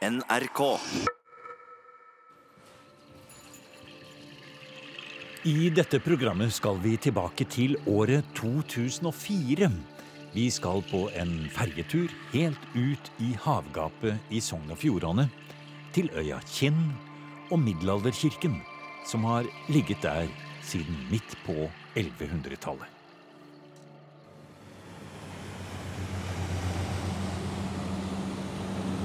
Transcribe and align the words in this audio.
NRK. 0.00 0.60
I 5.44 5.68
dette 5.76 5.98
programmet 6.00 6.54
skal 6.56 6.78
vi 6.80 6.94
tilbake 6.96 7.44
til 7.52 7.74
året 7.84 8.24
2004. 8.38 9.68
Vi 10.32 10.46
skal 10.48 10.80
på 10.88 11.02
en 11.20 11.34
ferjetur 11.52 12.08
helt 12.32 12.64
ut 12.72 13.10
i 13.20 13.34
havgapet 13.44 14.32
i 14.32 14.40
Sogn 14.40 14.72
og 14.72 14.80
Fjordane. 14.80 15.26
Til 15.92 16.08
øya 16.16 16.38
Kinn 16.48 16.80
og 17.50 17.60
middelalderkirken, 17.60 18.56
som 19.04 19.28
har 19.28 19.44
ligget 19.68 20.00
der 20.00 20.32
siden 20.64 20.96
midt 21.12 21.36
på 21.44 21.68
1100-tallet. 21.92 22.99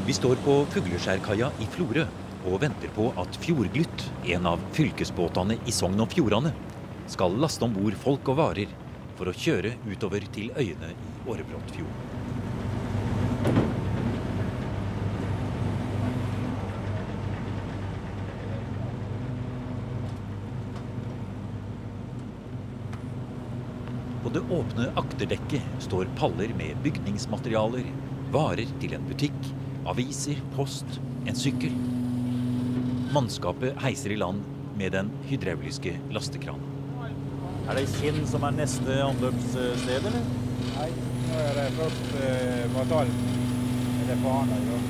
Vi 0.05 0.13
står 0.13 0.35
på 0.45 0.53
Fugleskjærkaia 0.69 1.47
i 1.57 1.65
Florø 1.65 2.03
og 2.45 2.59
venter 2.61 2.91
på 2.93 3.07
at 3.17 3.39
Fjordglytt, 3.41 4.03
en 4.35 4.45
av 4.45 4.61
fylkesbåtene 4.75 5.57
i 5.65 5.73
Sogn 5.73 5.97
og 6.03 6.11
Fjordane, 6.13 6.51
skal 7.09 7.33
laste 7.41 7.65
om 7.65 7.73
bord 7.73 7.97
folk 7.97 8.29
og 8.29 8.37
varer 8.37 8.69
for 9.17 9.31
å 9.31 9.33
kjøre 9.33 9.73
utover 9.89 10.27
til 10.29 10.53
øyene 10.53 10.91
i 10.93 11.09
Årebrottfjorden. 11.25 12.05
På 24.21 24.37
det 24.37 24.45
åpne 24.53 24.91
akterdekket 25.01 25.81
står 25.89 26.13
paller 26.21 26.53
med 26.53 26.77
bygningsmaterialer, 26.85 27.89
varer 28.29 28.69
til 28.77 28.93
en 28.93 29.09
butikk, 29.09 29.55
aviser, 29.89 30.39
post, 30.55 30.99
en 31.25 31.37
sykkel. 31.37 31.73
Mannskapet 33.13 33.77
heiser 33.83 34.13
i 34.15 34.19
land 34.19 34.43
med 34.79 34.95
den 34.95 35.11
hydrauliske 35.29 35.95
lastekranen. 36.13 36.71
Er 37.65 37.79
det 37.79 37.87
Kinn 37.95 38.19
som 38.29 38.43
er 38.45 38.53
neste 38.53 38.97
anløpssted, 39.01 39.95
eller? 39.97 40.17
Nei, 40.75 40.89
nå 41.29 41.39
er 41.41 41.55
det 41.57 41.63
først 41.79 42.11
eh, 42.19 42.75
Er 42.83 43.09
Eller 44.03 44.19
Fana. 44.21 44.59
Ja. 44.67 44.81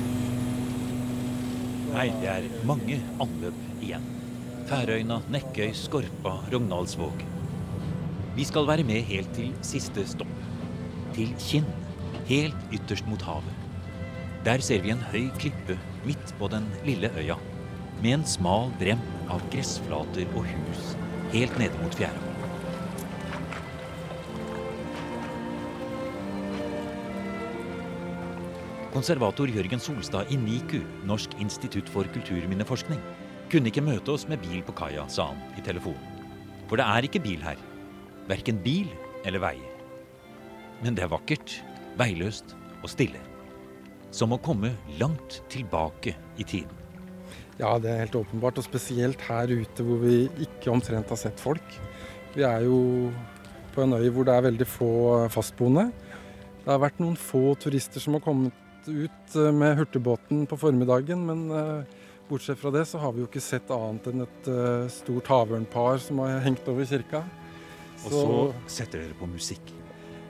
Nei, 1.94 2.08
det 2.20 2.28
er 2.28 2.48
mange 2.68 2.98
anløp 3.24 3.62
igjen. 3.80 4.04
Færøyna, 4.68 5.22
Nekkøy, 5.32 5.70
Skorpa, 5.72 6.34
Rognaldsvåg. 6.52 7.24
Vi 8.36 8.44
skal 8.44 8.68
være 8.68 8.84
med 8.84 9.06
helt 9.08 9.32
til 9.32 9.54
siste 9.64 10.04
stopp. 10.04 10.34
Til 11.16 11.32
Kinn, 11.40 11.68
helt 12.28 12.76
ytterst 12.76 13.08
mot 13.08 13.24
havet. 13.24 13.55
Der 14.46 14.62
ser 14.62 14.78
vi 14.78 14.92
en 14.94 15.00
høy 15.10 15.24
klippe 15.42 15.74
midt 16.06 16.28
på 16.38 16.46
den 16.46 16.68
lille 16.86 17.08
øya, 17.18 17.34
med 17.98 18.12
en 18.20 18.24
smal 18.30 18.70
brem 18.78 19.02
av 19.26 19.42
gressflater 19.50 20.28
og 20.38 20.46
hus 20.46 20.92
helt 21.32 21.58
nede 21.58 21.74
mot 21.82 21.98
fjæra. 21.98 22.22
Konservator 28.94 29.50
Jørgen 29.50 29.82
Solstad 29.82 30.30
i 30.30 30.38
NIKU, 30.38 30.78
Norsk 31.10 31.34
institutt 31.42 31.90
for 31.90 32.06
kulturminneforskning, 32.14 33.02
kunne 33.50 33.74
ikke 33.74 33.82
møte 33.82 34.14
oss 34.14 34.30
med 34.30 34.46
bil 34.46 34.62
på 34.62 34.78
kaia, 34.78 35.10
sa 35.10 35.32
han 35.34 35.42
i 35.58 35.66
telefonen. 35.66 36.22
For 36.70 36.78
det 36.78 36.86
er 36.86 37.10
ikke 37.10 37.26
bil 37.26 37.42
her. 37.42 37.58
Verken 38.30 38.62
bil 38.62 38.94
eller 39.26 39.42
veier. 39.42 39.72
Men 40.86 40.94
det 40.94 41.02
er 41.02 41.16
vakkert, 41.18 41.64
veiløst 41.98 42.54
og 42.84 42.94
stille. 42.94 43.20
Som 44.14 44.34
å 44.34 44.40
komme 44.42 44.74
langt 45.00 45.40
tilbake 45.52 46.14
i 46.38 46.44
tiden. 46.44 46.72
Ja, 47.56 47.76
det 47.80 47.90
er 47.90 48.02
helt 48.04 48.18
åpenbart. 48.18 48.58
Og 48.60 48.66
spesielt 48.66 49.22
her 49.28 49.50
ute 49.50 49.84
hvor 49.84 50.02
vi 50.04 50.26
ikke 50.44 50.72
omtrent 50.74 51.10
har 51.12 51.20
sett 51.20 51.40
folk. 51.40 51.78
Vi 52.36 52.44
er 52.44 52.66
jo 52.68 53.10
på 53.74 53.84
en 53.84 53.96
øy 53.96 54.08
hvor 54.12 54.28
det 54.28 54.34
er 54.36 54.46
veldig 54.48 54.68
få 54.68 54.90
fastboende. 55.32 55.88
Det 56.64 56.72
har 56.72 56.82
vært 56.82 57.00
noen 57.00 57.16
få 57.20 57.54
turister 57.62 58.02
som 58.02 58.16
har 58.16 58.24
kommet 58.24 58.64
ut 58.88 59.36
eh, 59.36 59.52
med 59.54 59.76
hurtigbåten 59.78 60.46
på 60.50 60.58
formiddagen, 60.58 61.22
men 61.28 61.46
eh, 61.54 62.02
bortsett 62.28 62.58
fra 62.58 62.72
det 62.74 62.84
så 62.90 63.00
har 63.02 63.14
vi 63.14 63.22
jo 63.22 63.30
ikke 63.30 63.44
sett 63.44 63.70
annet 63.74 64.10
enn 64.10 64.26
et 64.26 64.50
eh, 64.50 64.88
stort 64.92 65.30
havørnpar 65.30 66.02
som 66.02 66.24
har 66.24 66.40
hengt 66.46 66.66
over 66.72 66.88
kirka. 66.88 67.22
Og 68.04 68.12
så 68.12 68.28
setter 68.78 69.04
dere 69.04 69.18
på 69.18 69.30
musikk. 69.30 69.75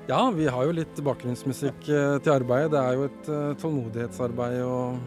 Ja, 0.07 0.21
vi 0.31 0.47
har 0.47 0.67
jo 0.69 0.75
litt 0.77 1.01
bakgrunnsmusikk 1.03 1.81
til 1.87 2.31
arbeidet. 2.31 2.71
Det 2.75 2.83
er 2.83 2.95
jo 2.95 3.07
et 3.09 3.31
tålmodighetsarbeid 3.63 4.61
og, 4.63 5.01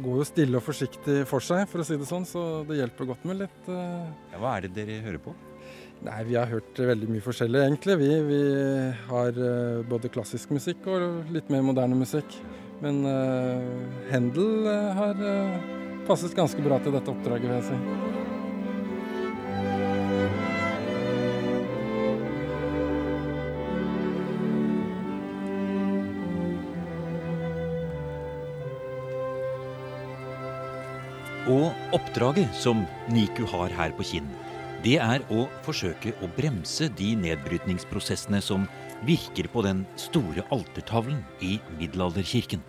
går 0.00 0.22
jo 0.22 0.24
stille 0.28 0.56
og 0.58 0.64
forsiktig 0.64 1.18
for 1.28 1.44
seg, 1.44 1.66
for 1.68 1.82
å 1.82 1.86
si 1.86 1.98
det 2.00 2.08
sånn. 2.08 2.24
Så 2.28 2.46
det 2.68 2.80
hjelper 2.80 3.12
godt 3.12 3.28
med 3.28 3.42
litt 3.44 3.68
Ja, 3.68 4.40
hva 4.40 4.56
er 4.56 4.66
det 4.66 4.72
dere 4.78 5.02
hører 5.04 5.20
på? 5.28 5.36
Nei, 6.04 6.18
vi 6.28 6.36
har 6.36 6.50
hørt 6.50 6.76
veldig 6.78 7.08
mye 7.08 7.24
forskjellig, 7.24 7.62
egentlig. 7.62 7.96
Vi, 8.02 8.10
vi 8.28 8.40
har 9.08 9.40
uh, 9.40 9.86
både 9.88 10.12
klassisk 10.12 10.52
musikk 10.54 10.86
og 10.92 11.32
litt 11.34 11.48
mer 11.52 11.64
moderne 11.66 11.96
musikk. 11.98 12.36
Men 12.82 13.00
uh, 13.08 13.64
Händel 14.12 14.68
uh, 14.68 14.92
har 14.98 15.24
passet 16.06 16.36
ganske 16.36 16.62
bra 16.62 16.78
til 16.84 16.94
dette 16.94 17.12
oppdraget, 17.12 17.48
vil 17.48 17.58
jeg 17.58 17.68
si. 17.72 18.15
Oppdraget 31.94 32.54
som 32.54 32.84
NIKU 33.12 33.44
har 33.52 33.70
her 33.74 33.92
på 33.94 34.06
Kinn, 34.06 34.28
det 34.84 34.96
er 35.02 35.22
å 35.32 35.46
forsøke 35.66 36.12
å 36.22 36.28
bremse 36.36 36.88
de 36.98 37.12
nedbrytningsprosessene 37.18 38.40
som 38.44 38.66
virker 39.06 39.48
på 39.52 39.62
den 39.66 39.84
store 40.00 40.44
altertavlen 40.54 41.20
i 41.44 41.56
middelalderkirken. 41.78 42.62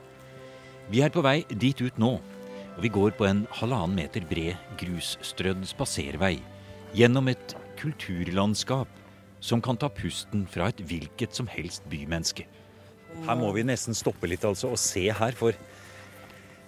Vi 0.92 1.02
er 1.04 1.14
på 1.14 1.24
vei 1.26 1.42
dit 1.50 1.82
ut 1.82 1.98
nå, 2.00 2.14
og 2.20 2.84
vi 2.84 2.92
går 2.94 3.16
på 3.18 3.28
en 3.28 3.46
halvannen 3.60 3.98
meter 3.98 4.26
bred 4.30 4.78
grusstrødd 4.80 5.66
spaservei 5.68 6.38
gjennom 6.96 7.28
et 7.32 7.58
kulturlandskap 7.82 8.92
som 9.44 9.62
kan 9.62 9.78
ta 9.78 9.90
pusten 9.94 10.46
fra 10.50 10.70
et 10.72 10.82
hvilket 10.90 11.36
som 11.36 11.50
helst 11.52 11.86
bymenneske. 11.92 12.48
Her 13.26 13.38
må 13.40 13.50
vi 13.56 13.66
nesten 13.66 13.98
stoppe 13.98 14.30
litt 14.30 14.46
altså 14.46 14.72
og 14.74 14.82
se 14.82 15.08
her, 15.10 15.34
for 15.38 15.58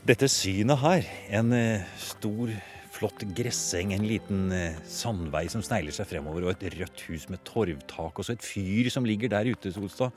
dette 0.10 0.26
synet 0.32 0.80
her, 0.82 1.06
en 1.38 1.52
eh, 1.54 1.84
stor, 2.02 2.50
flott 2.90 3.22
gresseng, 3.38 3.92
en 3.94 4.08
liten 4.10 4.48
eh, 4.56 4.80
sandvei 4.90 5.44
som 5.54 5.62
snegler 5.62 5.94
seg 5.94 6.08
fremover, 6.10 6.48
og 6.48 6.56
et 6.56 6.80
rødt 6.80 7.04
hus 7.12 7.28
med 7.30 7.44
torvtak, 7.46 8.18
og 8.18 8.26
så 8.26 8.34
et 8.34 8.46
fyr 8.46 8.90
som 8.90 9.06
ligger 9.06 9.30
der 9.30 9.52
ute, 9.52 9.70
Solstad. 9.76 10.16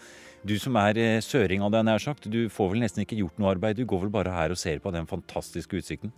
Du 0.48 0.54
som 0.58 0.78
er 0.80 0.96
eh, 0.96 1.18
søring 1.20 1.60
av 1.66 1.74
deg, 1.74 1.84
nær 1.84 2.00
sagt, 2.00 2.30
du 2.32 2.46
får 2.48 2.72
vel 2.72 2.86
nesten 2.86 3.04
ikke 3.04 3.20
gjort 3.20 3.36
noe 3.42 3.52
arbeid, 3.52 3.82
du 3.82 3.84
går 3.88 4.06
vel 4.06 4.14
bare 4.16 4.32
her 4.32 4.54
og 4.54 4.62
ser 4.62 4.80
på 4.80 4.94
den 4.96 5.10
fantastiske 5.10 5.82
utsikten? 5.82 6.14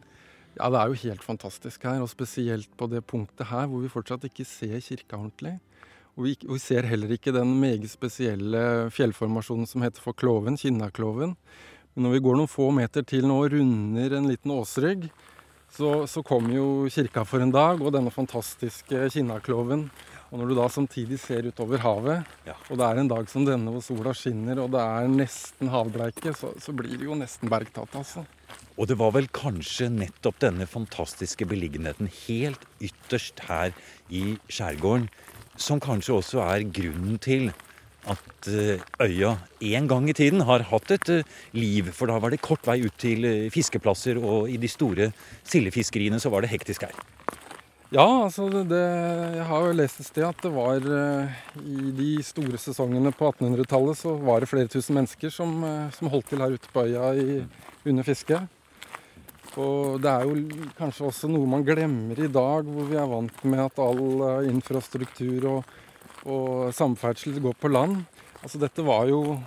Ja, 0.55 0.71
det 0.71 0.79
er 0.79 0.93
jo 0.93 1.03
helt 1.09 1.27
fantastisk 1.27 1.83
her, 1.91 1.99
og 2.05 2.13
spesielt 2.15 2.71
på 2.79 2.87
det 2.93 3.03
punktet 3.11 3.51
her 3.51 3.67
hvor 3.67 3.83
vi 3.83 3.91
fortsatt 3.91 4.31
ikke 4.31 4.47
ser 4.47 4.79
kirka 4.87 5.19
ordentlig. 5.19 5.57
Og 6.15 6.29
vi, 6.29 6.37
vi 6.47 6.63
ser 6.63 6.87
heller 6.87 7.11
ikke 7.11 7.35
den 7.35 7.57
meget 7.59 7.91
spesielle 7.91 8.87
fjellformasjonen 8.95 9.67
som 9.67 9.83
heter 9.83 9.99
for 9.99 10.15
Kloven, 10.15 10.55
Kinnakloven. 10.55 11.35
Men 11.95 12.09
når 12.09 12.17
vi 12.17 12.23
går 12.27 12.39
noen 12.41 12.51
få 12.51 12.71
meter 12.75 13.05
til 13.07 13.27
nå 13.29 13.37
og 13.45 13.53
runder 13.55 14.17
en 14.19 14.27
liten 14.31 14.51
åsrygg, 14.55 15.07
så, 15.75 16.05
så 16.11 16.23
kommer 16.27 16.55
jo 16.55 16.67
kirka 16.91 17.25
for 17.27 17.43
en 17.43 17.53
dag 17.55 17.81
og 17.83 17.93
denne 17.95 18.13
fantastiske 18.15 19.09
Kinnakloven. 19.15 19.89
Og 20.31 20.41
når 20.41 20.51
du 20.51 20.55
da 20.59 20.67
samtidig 20.71 21.19
ser 21.23 21.47
utover 21.47 21.79
havet, 21.83 22.31
Ja. 22.47 22.55
og 22.71 22.79
det 22.79 22.87
er 22.87 22.99
en 22.99 23.11
dag 23.11 23.29
som 23.31 23.45
denne 23.47 23.71
hvor 23.71 23.83
sola 23.87 24.15
skinner 24.15 24.59
og 24.63 24.73
det 24.75 24.83
er 24.83 25.11
nesten 25.11 25.71
havbleike, 25.71 26.35
så, 26.35 26.51
så 26.59 26.75
blir 26.75 26.97
det 26.99 27.07
jo 27.07 27.19
nesten 27.19 27.51
bergtatt, 27.51 27.95
altså. 27.95 28.25
Og 28.75 28.89
det 28.91 28.97
var 28.99 29.13
vel 29.15 29.29
kanskje 29.31 29.87
nettopp 29.95 30.41
denne 30.43 30.67
fantastiske 30.67 31.47
beliggenheten 31.47 32.11
helt 32.25 32.67
ytterst 32.83 33.45
her 33.47 33.71
i 34.11 34.35
skjærgården 34.51 35.07
som 35.57 35.79
kanskje 35.83 36.17
også 36.19 36.43
er 36.43 36.67
grunnen 36.75 37.19
til 37.23 37.53
at 38.11 38.49
eh, 38.51 38.83
øya 39.01 39.35
en 39.75 39.89
gang 39.89 40.09
i 40.11 40.17
tiden 40.17 40.45
har 40.45 40.67
hatt 40.69 40.93
et 40.95 41.11
eh, 41.13 41.29
liv. 41.57 41.91
For 41.97 42.11
da 42.11 42.19
var 42.21 42.35
det 42.35 42.43
kort 42.45 42.65
vei 42.69 42.81
ut 42.85 42.97
til 43.01 43.25
eh, 43.29 43.51
fiskeplasser, 43.53 44.21
og 44.21 44.51
i 44.53 44.59
de 44.61 44.71
store 44.71 45.11
sildefiskeriene 45.43 46.21
så 46.21 46.33
var 46.33 46.45
det 46.45 46.53
hektisk 46.53 46.87
her. 46.87 46.97
Ja, 47.95 48.25
altså 48.25 48.49
det, 48.51 48.65
det, 48.73 48.83
jeg 49.39 49.47
har 49.47 49.69
jo 49.69 49.77
lest 49.79 50.01
et 50.03 50.09
sted 50.09 50.25
at 50.27 50.41
det 50.43 50.51
var 50.51 50.83
i 50.83 51.93
de 51.95 52.09
store 52.27 52.59
sesongene 52.59 53.13
på 53.15 53.29
1800-tallet 53.29 54.01
så 54.01 54.17
var 54.19 54.43
det 54.43 54.49
flere 54.51 54.73
tusen 54.73 54.97
mennesker 54.99 55.31
som, 55.31 55.63
som 55.95 56.11
holdt 56.11 56.33
til 56.33 56.43
her 56.43 56.57
ute 56.57 56.73
på 56.75 56.89
øya 56.89 57.13
i, 57.15 57.45
under 57.87 58.07
fisket. 58.09 58.51
Og 59.55 60.03
det 60.03 60.11
er 60.11 60.27
jo 60.27 60.65
kanskje 60.75 61.07
også 61.07 61.31
noe 61.31 61.47
man 61.47 61.63
glemmer 61.63 62.19
i 62.19 62.27
dag, 62.27 62.67
hvor 62.67 62.91
vi 62.91 62.99
er 62.99 63.07
vant 63.07 63.45
med 63.47 63.63
at 63.63 63.79
all 63.85 64.49
infrastruktur 64.51 65.47
og, 65.53 65.75
og 66.25 66.73
samferdsel 66.75 67.39
går 67.45 67.57
på 67.61 67.71
land. 67.73 68.03
Altså 68.43 68.61
dette 68.63 68.85
var 68.85 69.07
jo 69.09 69.39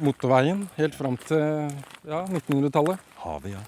motorveien 0.00 0.64
helt 0.78 0.96
fram 0.96 1.18
til 1.26 1.42
ja, 2.08 2.24
1900-tallet. 2.24 3.12
Havet, 3.24 3.54
ja. 3.54 3.62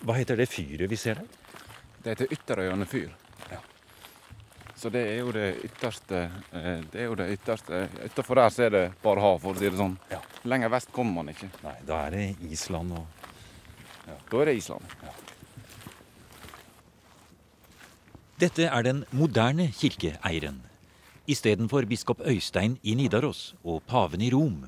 Hva 0.00 0.16
heter 0.16 0.38
det 0.40 0.48
fyret 0.50 0.90
vi 0.90 0.98
ser 1.00 1.20
der? 1.20 1.40
Det 2.00 2.14
heter 2.14 2.36
Ytterøyane 2.36 2.86
fyr. 2.88 3.10
Så 4.80 4.88
det 4.88 5.00
er 5.10 5.18
jo 5.20 5.32
det 5.36 5.48
ytterste 5.66 6.18
eh, 6.56 6.78
Det 6.88 7.02
er 7.02 7.10
jo 7.10 7.16
det 7.18 7.26
ytterste 7.34 7.82
Utafor 8.00 8.38
der 8.40 8.54
så 8.54 8.62
er 8.64 8.70
det 8.72 8.84
bare 9.02 9.20
hav, 9.20 9.36
for 9.42 9.52
å 9.52 9.60
si 9.60 9.68
det 9.68 9.76
sånn. 9.76 9.98
Ja. 10.08 10.22
Lenger 10.48 10.72
vest 10.72 10.88
kommer 10.96 11.18
man 11.18 11.28
ikke. 11.34 11.50
Nei, 11.66 11.74
da 11.84 11.98
er 12.06 12.16
det 12.16 12.22
Island 12.48 12.94
og 12.96 13.04
ja. 14.08 14.16
Da 14.30 14.40
er 14.40 14.48
det 14.48 14.54
Island. 14.56 14.96
Dette 18.40 18.70
er 18.72 18.88
den 18.88 19.04
moderne 19.12 19.68
kirkeeieren. 19.76 20.62
Istedenfor 21.30 21.86
biskop 21.86 22.24
Øystein 22.26 22.72
i 22.82 22.96
Nidaros 22.98 23.52
og 23.62 23.84
paven 23.86 24.22
i 24.24 24.32
Rom, 24.34 24.64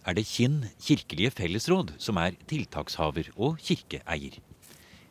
er 0.00 0.14
det 0.16 0.22
Kinn 0.24 0.62
kirkelige 0.80 1.28
fellesråd 1.34 1.90
som 2.00 2.16
er 2.22 2.38
tiltakshaver 2.48 3.28
og 3.36 3.58
kirkeeier. 3.60 4.38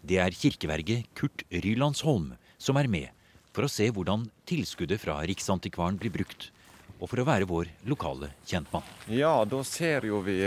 Det 0.01 0.17
er 0.23 0.33
kirkeverget 0.33 1.11
Kurt 1.13 1.43
Rylandsholm 1.51 2.31
som 2.57 2.81
er 2.81 2.89
med 2.89 3.11
for 3.53 3.67
å 3.67 3.69
se 3.69 3.91
hvordan 3.93 4.25
tilskuddet 4.49 5.03
fra 5.03 5.19
Riksantikvaren 5.29 5.99
blir 6.01 6.15
brukt, 6.15 6.49
og 6.97 7.11
for 7.11 7.21
å 7.21 7.27
være 7.27 7.45
vår 7.53 7.69
lokale 7.85 8.31
kjentmann. 8.49 8.87
Ja, 9.13 9.37
da 9.45 9.61
ser 9.61 10.07
jo 10.09 10.23
vi 10.25 10.39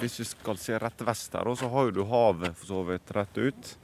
Hvis 0.00 0.18
vi 0.24 0.26
skal 0.32 0.58
se 0.58 0.78
rett 0.80 1.06
vest 1.06 1.38
her, 1.38 1.54
så 1.54 1.70
har 1.70 1.94
du 1.94 2.02
havet 2.02 2.58
for 2.58 2.66
så 2.66 2.82
vidt 2.88 3.14
rett 3.14 3.38
ut. 3.38 3.76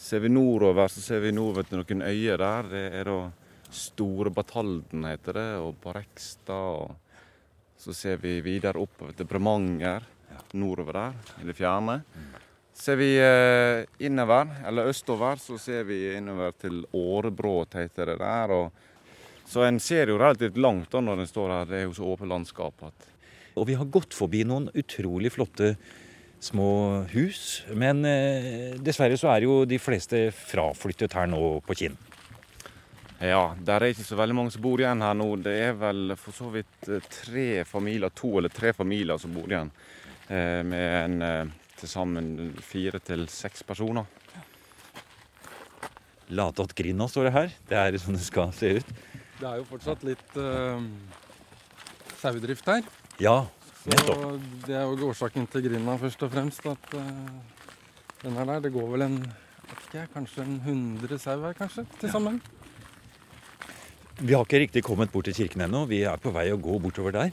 Ser 0.00 0.26
vi 0.26 0.34
nordover, 0.34 0.88
så 0.90 1.00
ser 1.04 1.22
vi 1.22 1.30
nordover 1.30 1.68
til 1.68 1.78
noen 1.78 2.08
øyer 2.10 2.42
der. 2.42 2.74
Det 2.74 2.88
er 2.90 3.06
da 3.06 3.20
Store 3.70 4.32
Batalden, 4.34 5.06
heter 5.06 5.38
det, 5.38 5.48
og 5.62 5.78
Barekstad. 5.82 6.84
Og 6.84 7.80
så 7.80 7.94
ser 7.96 8.20
vi 8.20 8.40
videre 8.44 8.80
oppover 8.82 9.16
til 9.16 9.28
Bremanger, 9.30 10.04
nordover 10.58 10.98
der, 10.98 11.18
i 11.40 11.48
det 11.48 11.56
fjerne. 11.58 12.00
Ser 12.80 12.96
vi 12.96 13.10
eh, 13.20 13.84
innover, 14.06 14.50
eller 14.68 14.88
østover, 14.88 15.40
så 15.40 15.58
ser 15.60 15.84
vi 15.88 16.14
innover 16.16 16.54
til 16.56 16.82
Årebråt, 16.96 17.76
heter 17.80 18.12
det 18.12 18.18
der. 18.22 18.54
Og, 18.56 18.70
så 19.50 19.66
en 19.66 19.80
ser 19.82 20.12
jo 20.12 20.20
relativt 20.20 20.60
langt 20.60 20.92
da 20.92 21.02
når 21.04 21.22
en 21.22 21.30
står 21.30 21.54
her. 21.54 21.70
Det 21.70 21.80
er 21.80 21.88
jo 21.88 21.96
så 21.98 22.12
åpent 22.12 22.30
landskap 22.30 22.86
at 22.86 23.08
Og 23.58 23.66
vi 23.66 23.74
har 23.74 23.84
gått 23.84 24.14
forbi 24.14 24.44
noen 24.46 24.70
utrolig 24.78 25.32
flotte 25.34 25.74
små 26.40 27.04
hus. 27.12 27.64
Men 27.74 28.04
eh, 28.08 28.78
dessverre 28.80 29.18
så 29.20 29.34
er 29.34 29.44
jo 29.44 29.64
de 29.68 29.78
fleste 29.82 30.30
fraflyttet 30.32 31.16
her 31.18 31.28
nå 31.28 31.58
på 31.66 31.76
Kinn. 31.82 31.98
Ja, 33.20 33.54
der 33.60 33.82
er 33.84 33.92
ikke 33.92 34.06
så 34.06 34.16
veldig 34.16 34.34
mange 34.38 34.52
som 34.54 34.62
bor 34.64 34.80
igjen 34.80 35.02
her 35.04 35.16
nå. 35.18 35.26
Det 35.44 35.52
er 35.66 35.74
vel 35.76 36.14
for 36.16 36.32
så 36.32 36.48
vidt 36.54 36.88
eh, 36.88 37.02
tre 37.12 37.48
familier, 37.68 38.08
to 38.16 38.30
eller 38.40 38.52
tre 38.52 38.72
familier 38.72 39.20
som 39.20 39.34
bor 39.36 39.50
igjen. 39.50 39.68
Eh, 40.32 40.62
med 40.64 40.86
en 41.04 41.22
eh, 41.26 41.50
til 41.80 41.90
sammen 41.92 42.30
fire 42.64 43.00
til 43.04 43.26
seks 43.28 43.62
personer. 43.68 44.08
Latåt 46.30 46.72
grinda 46.78 47.08
står 47.10 47.28
det 47.28 47.32
her. 47.34 47.52
Det 47.68 47.76
er 47.80 47.98
sånn 48.00 48.16
det 48.16 48.24
skal 48.24 48.52
se 48.56 48.76
ut. 48.78 48.92
Det 49.40 49.48
er 49.48 49.60
jo 49.60 49.66
fortsatt 49.68 50.04
litt 50.06 50.36
eh, 50.40 50.84
sauedrift 52.22 52.68
her. 52.72 52.86
Ja, 53.20 53.42
Så 53.80 53.92
nettopp. 53.92 54.48
det 54.66 54.76
er 54.76 54.88
jo 54.88 55.10
årsaken 55.10 55.48
til 55.50 55.64
grinda, 55.68 55.98
først 56.00 56.24
og 56.24 56.32
fremst. 56.32 56.64
At 56.72 56.96
eh, 56.96 57.60
den 58.24 58.36
her 58.40 58.48
der, 58.54 58.64
det 58.64 58.72
går 58.76 58.88
vel 58.94 59.06
en 59.08 59.20
vet 59.24 59.76
ikke, 59.84 59.98
jeg, 59.98 60.10
kanskje 60.14 60.44
en 60.46 60.56
100 60.64 61.20
sau 61.20 61.36
her, 61.44 61.56
kanskje, 61.58 61.84
til 62.00 62.12
sammen. 62.12 62.40
Vi 64.20 64.34
har 64.36 64.44
ikke 64.44 64.58
riktig 64.60 64.80
kommet 64.84 65.08
bort 65.08 65.24
til 65.30 65.36
kirken 65.38 65.62
ennå. 65.64 65.86
Vi 65.88 66.02
er 66.04 66.20
på 66.20 66.28
vei 66.34 66.50
å 66.52 66.58
gå 66.60 66.74
bortover 66.84 67.14
der. 67.14 67.30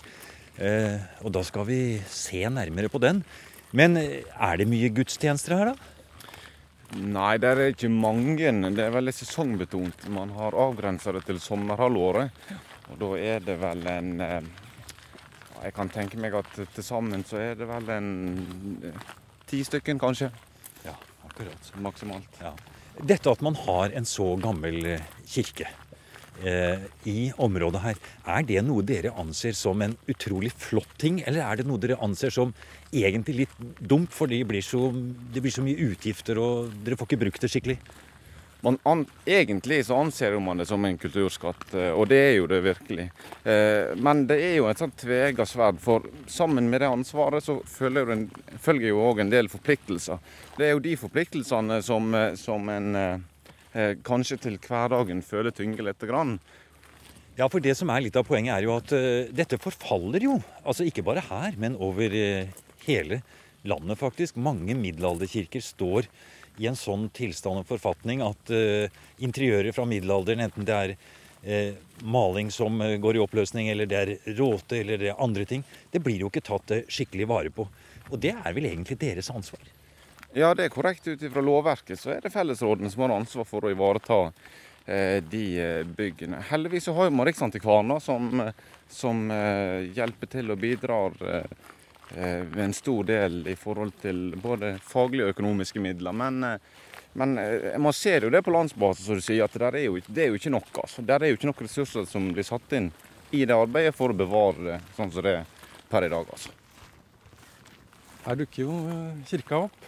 Eh, 0.56 1.02
og 1.20 1.34
da 1.36 1.42
skal 1.44 1.66
vi 1.68 1.80
se 2.08 2.40
nærmere 2.48 2.88
på 2.88 3.02
den. 3.04 3.20
Men 3.76 4.00
eh, 4.00 4.22
er 4.32 4.62
det 4.62 4.70
mye 4.72 4.88
gudstjenester 4.96 5.58
her, 5.58 5.74
da? 5.74 6.96
Nei, 6.96 7.34
det 7.44 7.50
er 7.50 7.62
ikke 7.74 7.90
mange. 7.92 8.40
Det 8.40 8.86
er 8.86 8.94
veldig 8.96 9.14
sesongbetont. 9.18 10.06
Man 10.16 10.32
har 10.38 10.56
avgrensa 10.56 11.12
det 11.18 11.26
til 11.28 11.42
sommerhalvåret. 11.44 12.32
Og 12.94 13.02
da 13.02 13.10
er 13.20 13.44
det 13.44 13.58
vel 13.60 13.84
en 13.92 14.14
eh, 14.24 14.48
Jeg 15.66 15.74
kan 15.76 15.92
tenke 15.92 16.22
meg 16.22 16.38
at 16.40 16.54
til 16.56 16.86
sammen 16.86 17.26
så 17.28 17.42
er 17.50 17.60
det 17.60 17.68
vel 17.68 17.92
en 17.98 18.14
ti 19.50 19.60
stykken, 19.68 20.00
kanskje. 20.00 20.32
Ja, 20.86 20.96
akkurat. 21.28 21.74
Maksimalt. 21.84 22.40
Ja. 22.40 22.54
Dette 23.04 23.36
at 23.36 23.44
man 23.44 23.60
har 23.66 23.92
en 23.92 24.08
så 24.08 24.38
gammel 24.40 25.02
kirke 25.28 25.68
i 26.38 27.32
området 27.42 27.80
her, 27.82 28.02
er 28.30 28.44
det 28.46 28.62
noe 28.66 28.84
dere 28.86 29.10
anser 29.18 29.56
som 29.58 29.82
en 29.82 29.96
utrolig 30.12 30.52
flott 30.54 30.92
ting, 31.02 31.22
eller 31.26 31.42
er 31.42 31.58
det 31.58 31.66
noe 31.66 31.82
dere 31.82 31.98
anser 32.06 32.30
som 32.34 32.52
egentlig 32.94 33.40
litt 33.42 33.56
dumt, 33.80 34.12
fordi 34.14 34.44
det 34.44 34.50
blir 34.52 34.66
så, 34.66 34.92
det 35.34 35.42
blir 35.42 35.56
så 35.56 35.66
mye 35.66 35.90
utgifter 35.90 36.38
og 36.42 36.76
dere 36.86 37.00
får 37.00 37.10
ikke 37.10 37.24
brukt 37.26 37.42
det 37.42 37.52
skikkelig? 37.54 37.80
An, 38.84 39.06
egentlig 39.26 39.86
så 39.86 39.96
anser 39.96 40.40
man 40.40 40.58
det 40.58 40.66
som 40.66 40.86
en 40.86 40.98
kulturskatt, 40.98 41.74
eh, 41.74 41.92
og 41.94 42.08
det 42.10 42.18
er 42.18 42.34
jo 42.40 42.48
det 42.50 42.58
virkelig. 42.66 43.06
Eh, 43.46 43.94
men 44.02 44.26
det 44.28 44.40
er 44.44 44.56
jo 44.58 44.68
et 44.68 44.82
sånt 44.82 44.98
tvega 44.98 45.46
sverd, 45.46 45.78
for 45.80 46.08
sammen 46.28 46.70
med 46.70 46.82
det 46.82 46.90
ansvaret 46.90 47.46
så 47.46 47.60
følger, 47.70 48.12
en, 48.12 48.26
følger 48.60 48.90
jo 48.90 49.04
òg 49.06 49.22
en 49.22 49.32
del 49.32 49.50
forpliktelser. 49.52 50.18
Det 50.58 50.68
er 50.68 50.74
jo 50.74 50.84
de 50.84 50.98
forpliktelsene 50.98 51.80
som, 51.86 52.10
eh, 52.18 52.34
som 52.36 52.70
en 52.74 52.96
eh, 52.96 53.14
eh, 53.14 53.22
kanskje 54.08 54.40
til 54.42 54.56
hverdagen 54.64 55.20
føler 55.26 55.54
tynger 55.54 55.86
lite 55.86 56.08
grann. 56.10 56.38
Ja, 57.38 57.46
for 57.46 57.62
det 57.62 57.76
som 57.78 57.92
er 57.94 58.02
litt 58.02 58.16
av 58.18 58.26
poenget 58.26 58.56
er 58.56 58.66
jo 58.66 58.74
at 58.74 58.94
uh, 58.98 59.28
dette 59.30 59.60
forfaller 59.62 60.24
jo. 60.26 60.40
Altså 60.66 60.88
ikke 60.88 61.04
bare 61.06 61.22
her, 61.28 61.54
men 61.62 61.76
over 61.78 62.10
uh, 62.10 62.64
hele 62.88 63.20
landet 63.68 64.00
faktisk. 64.00 64.40
Mange 64.42 64.74
middelalderkirker 64.80 65.62
står 65.62 66.10
i 66.58 66.66
en 66.66 66.80
sånn 66.80 67.06
tilstand 67.14 67.62
og 67.62 67.70
forfatning 67.70 68.26
at 68.26 68.50
uh, 68.50 68.90
interiøret 69.22 69.78
fra 69.78 69.86
middelalderen, 69.86 70.48
enten 70.48 70.66
det 70.66 70.78
er 70.78 70.96
eh, 71.44 71.74
maling 72.04 72.52
som 72.52 72.82
eh, 72.82 72.98
går 72.98 73.18
i 73.18 73.24
oppløsning, 73.24 73.70
eller 73.70 73.90
det 73.90 73.98
er 73.98 74.14
råte, 74.38 74.82
eller 74.82 75.02
det 75.02 75.12
er 75.12 75.24
andre 75.24 75.46
ting, 75.46 75.64
det 75.92 76.04
blir 76.04 76.22
jo 76.22 76.32
ikke 76.32 76.46
tatt 76.46 76.74
eh, 76.76 76.86
skikkelig 76.90 77.28
vare 77.30 77.54
på. 77.54 77.68
Og 78.12 78.20
det 78.24 78.34
er 78.36 78.56
vel 78.56 78.70
egentlig 78.70 79.00
deres 79.02 79.32
ansvar. 79.34 79.62
Ja, 80.38 80.54
det 80.54 80.68
er 80.68 80.70
korrekt. 80.70 81.08
Ut 81.08 81.22
ifra 81.22 81.42
lovverket 81.42 81.98
så 81.98 82.12
er 82.14 82.20
det 82.22 82.30
fellesrådene 82.30 82.92
som 82.94 83.02
har 83.08 83.16
ansvar 83.16 83.46
for 83.50 83.66
å 83.66 83.72
ivareta 83.74 84.18
eh, 84.86 85.24
de 85.26 85.46
eh, 85.58 85.80
byggene. 85.98 86.44
Heldigvis 86.52 86.86
så 86.86 86.94
har 86.94 87.10
man 87.10 87.26
Riksantikvaren 87.26 87.96
som, 88.06 88.44
som 88.86 89.24
eh, 89.34 89.88
hjelper 89.98 90.30
til 90.36 90.54
og 90.54 90.62
bidrar 90.62 91.18
eh, 91.26 91.48
eh, 92.14 92.54
en 92.68 92.78
stor 92.78 93.10
del 93.10 93.48
i 93.50 93.56
forhold 93.58 93.98
til 94.04 94.38
både 94.44 94.76
faglige 94.86 95.26
og 95.26 95.34
økonomiske 95.34 95.82
midler. 95.82 96.14
Men, 96.14 96.38
eh, 96.52 96.86
men 97.18 97.34
man 97.82 97.98
ser 97.98 98.30
jo 98.30 98.30
det 98.30 98.44
på 98.46 98.54
landsbasis, 98.54 99.10
som 99.10 99.18
du 99.18 99.26
sier, 99.26 99.42
at 99.50 99.58
er 99.72 99.82
jo, 99.88 99.98
det 100.06 100.28
er 100.28 100.30
jo 100.30 100.38
ikke 100.38 100.54
nok. 100.54 100.70
Altså. 100.84 101.02
Der 101.02 101.26
er 101.26 101.34
jo 101.34 101.42
ikke 101.42 101.50
nok 101.50 101.66
ressurser 101.66 102.06
som 102.06 102.30
blir 102.30 102.46
satt 102.46 102.78
inn 102.78 102.92
i 103.34 103.42
det 103.42 103.58
arbeidet 103.58 103.98
for 103.98 104.14
å 104.14 104.22
bevare 104.22 104.70
det 104.70 104.80
sånn 105.02 105.10
som 105.10 105.26
det 105.26 105.40
er 105.42 105.70
per 105.90 106.06
i 106.06 106.14
dag. 106.14 106.30
altså. 106.30 106.54
Her 108.28 108.44
dukker 108.46 108.68
jo 108.68 108.82
kirka 109.26 109.66
opp. 109.66 109.86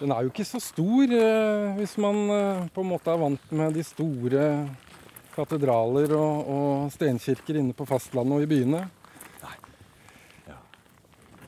Den 0.00 0.12
er 0.12 0.26
jo 0.26 0.32
ikke 0.32 0.44
så 0.48 0.60
stor 0.60 1.12
eh, 1.16 1.76
hvis 1.78 1.96
man 2.02 2.18
eh, 2.32 2.66
på 2.74 2.84
en 2.84 2.90
måte 2.90 3.12
er 3.12 3.20
vant 3.20 3.52
med 3.56 3.76
de 3.76 3.84
store 3.86 4.44
katedraler 5.36 6.12
og, 6.16 6.50
og 6.52 6.92
stenkirker 6.94 7.60
inne 7.60 7.76
på 7.76 7.86
fastlandet 7.88 8.38
og 8.38 8.46
i 8.46 8.50
byene. 8.50 8.86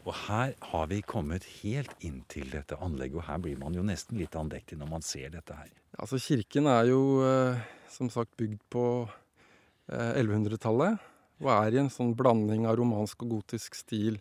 Og 0.08 0.14
her 0.24 0.54
har 0.70 0.86
vi 0.88 1.02
kommet 1.04 1.44
helt 1.58 1.92
inn 2.00 2.22
til 2.32 2.48
dette 2.48 2.78
anlegget, 2.80 3.18
og 3.20 3.26
her 3.26 3.40
blir 3.44 3.58
man 3.60 3.74
jo 3.76 3.82
nesten 3.84 4.16
litt 4.16 4.38
andektig 4.40 4.78
når 4.80 4.88
man 4.88 5.04
ser 5.04 5.34
dette 5.34 5.52
her. 5.52 5.68
Altså 6.00 6.16
Kirken 6.22 6.68
er 6.70 6.88
jo 6.88 7.00
eh, 7.26 7.58
som 7.92 8.08
sagt 8.12 8.32
bygd 8.40 8.62
på 8.72 8.84
eh, 9.04 10.14
1100-tallet. 10.16 10.96
Og 11.44 11.50
er 11.52 11.76
i 11.76 11.82
en 11.82 11.92
sånn 11.92 12.14
blanding 12.18 12.64
av 12.66 12.78
romansk 12.80 13.20
og 13.26 13.36
gotisk 13.36 13.76
stil. 13.76 14.16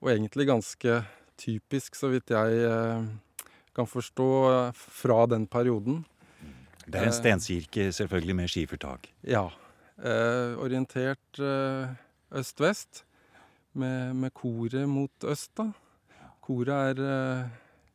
Og 0.00 0.10
egentlig 0.14 0.48
ganske 0.48 1.02
typisk, 1.36 2.00
så 2.00 2.10
vidt 2.14 2.32
jeg 2.32 2.64
kan 3.76 3.88
forstå, 3.88 4.28
eh, 4.52 4.72
fra 4.72 5.26
den 5.30 5.46
perioden. 5.46 6.04
Det 6.86 7.00
er 7.00 7.10
en 7.10 7.14
stenkirke, 7.14 7.90
selvfølgelig 7.92 8.36
med 8.38 8.50
skifertak. 8.52 9.08
Ja. 9.26 9.48
Eh, 9.98 10.54
orientert 10.62 11.40
eh, 11.42 11.94
øst-vest, 12.36 13.04
med, 13.76 14.14
med 14.16 14.32
koret 14.32 14.88
mot 14.88 15.24
øst, 15.28 15.50
da. 15.58 15.70
Koret 16.46 16.72
er 16.72 17.02
eh, 17.02 17.48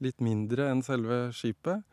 litt 0.04 0.22
mindre 0.22 0.70
enn 0.72 0.84
selve 0.86 1.30
skipet. 1.36 1.86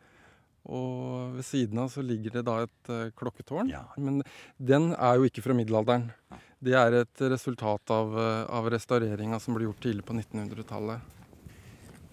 Og 0.69 1.37
ved 1.37 1.45
siden 1.47 1.79
av 1.81 1.89
så 1.93 2.03
ligger 2.05 2.35
det 2.35 2.43
da 2.49 2.57
et 2.65 2.91
eh, 2.91 3.13
klokketårn. 3.17 3.71
Ja. 3.71 3.85
Men 3.97 4.21
den 4.57 4.91
er 4.93 5.17
jo 5.17 5.29
ikke 5.29 5.43
fra 5.45 5.55
middelalderen. 5.57 6.09
Det 6.59 6.75
er 6.75 6.99
et 6.99 7.23
resultat 7.31 7.93
av, 7.95 8.11
eh, 8.19 8.43
av 8.51 8.67
restaureringa 8.73 9.39
som 9.39 9.55
ble 9.55 9.69
gjort 9.69 9.81
tidlig 9.87 10.05
på 10.05 10.17
1900-tallet. 10.19 11.15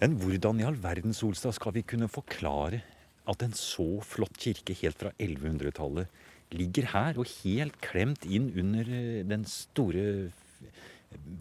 Men 0.01 0.13
hvordan 0.21 0.61
i 0.61 0.65
all 0.67 0.77
verden, 0.77 1.15
Solstad, 1.15 1.55
skal 1.57 1.73
vi 1.73 1.85
kunne 1.87 2.09
forklare 2.11 2.83
at 3.27 3.43
en 3.43 3.55
så 3.57 3.97
flott 4.05 4.37
kirke 4.39 4.75
helt 4.77 4.99
fra 4.99 5.11
1100-tallet 5.17 6.11
ligger 6.55 6.87
her 6.93 7.17
og 7.19 7.27
helt 7.41 7.75
klemt 7.83 8.23
inn 8.29 8.51
under 8.55 8.87
eh, 8.87 9.23
den 9.27 9.43
store 9.49 10.29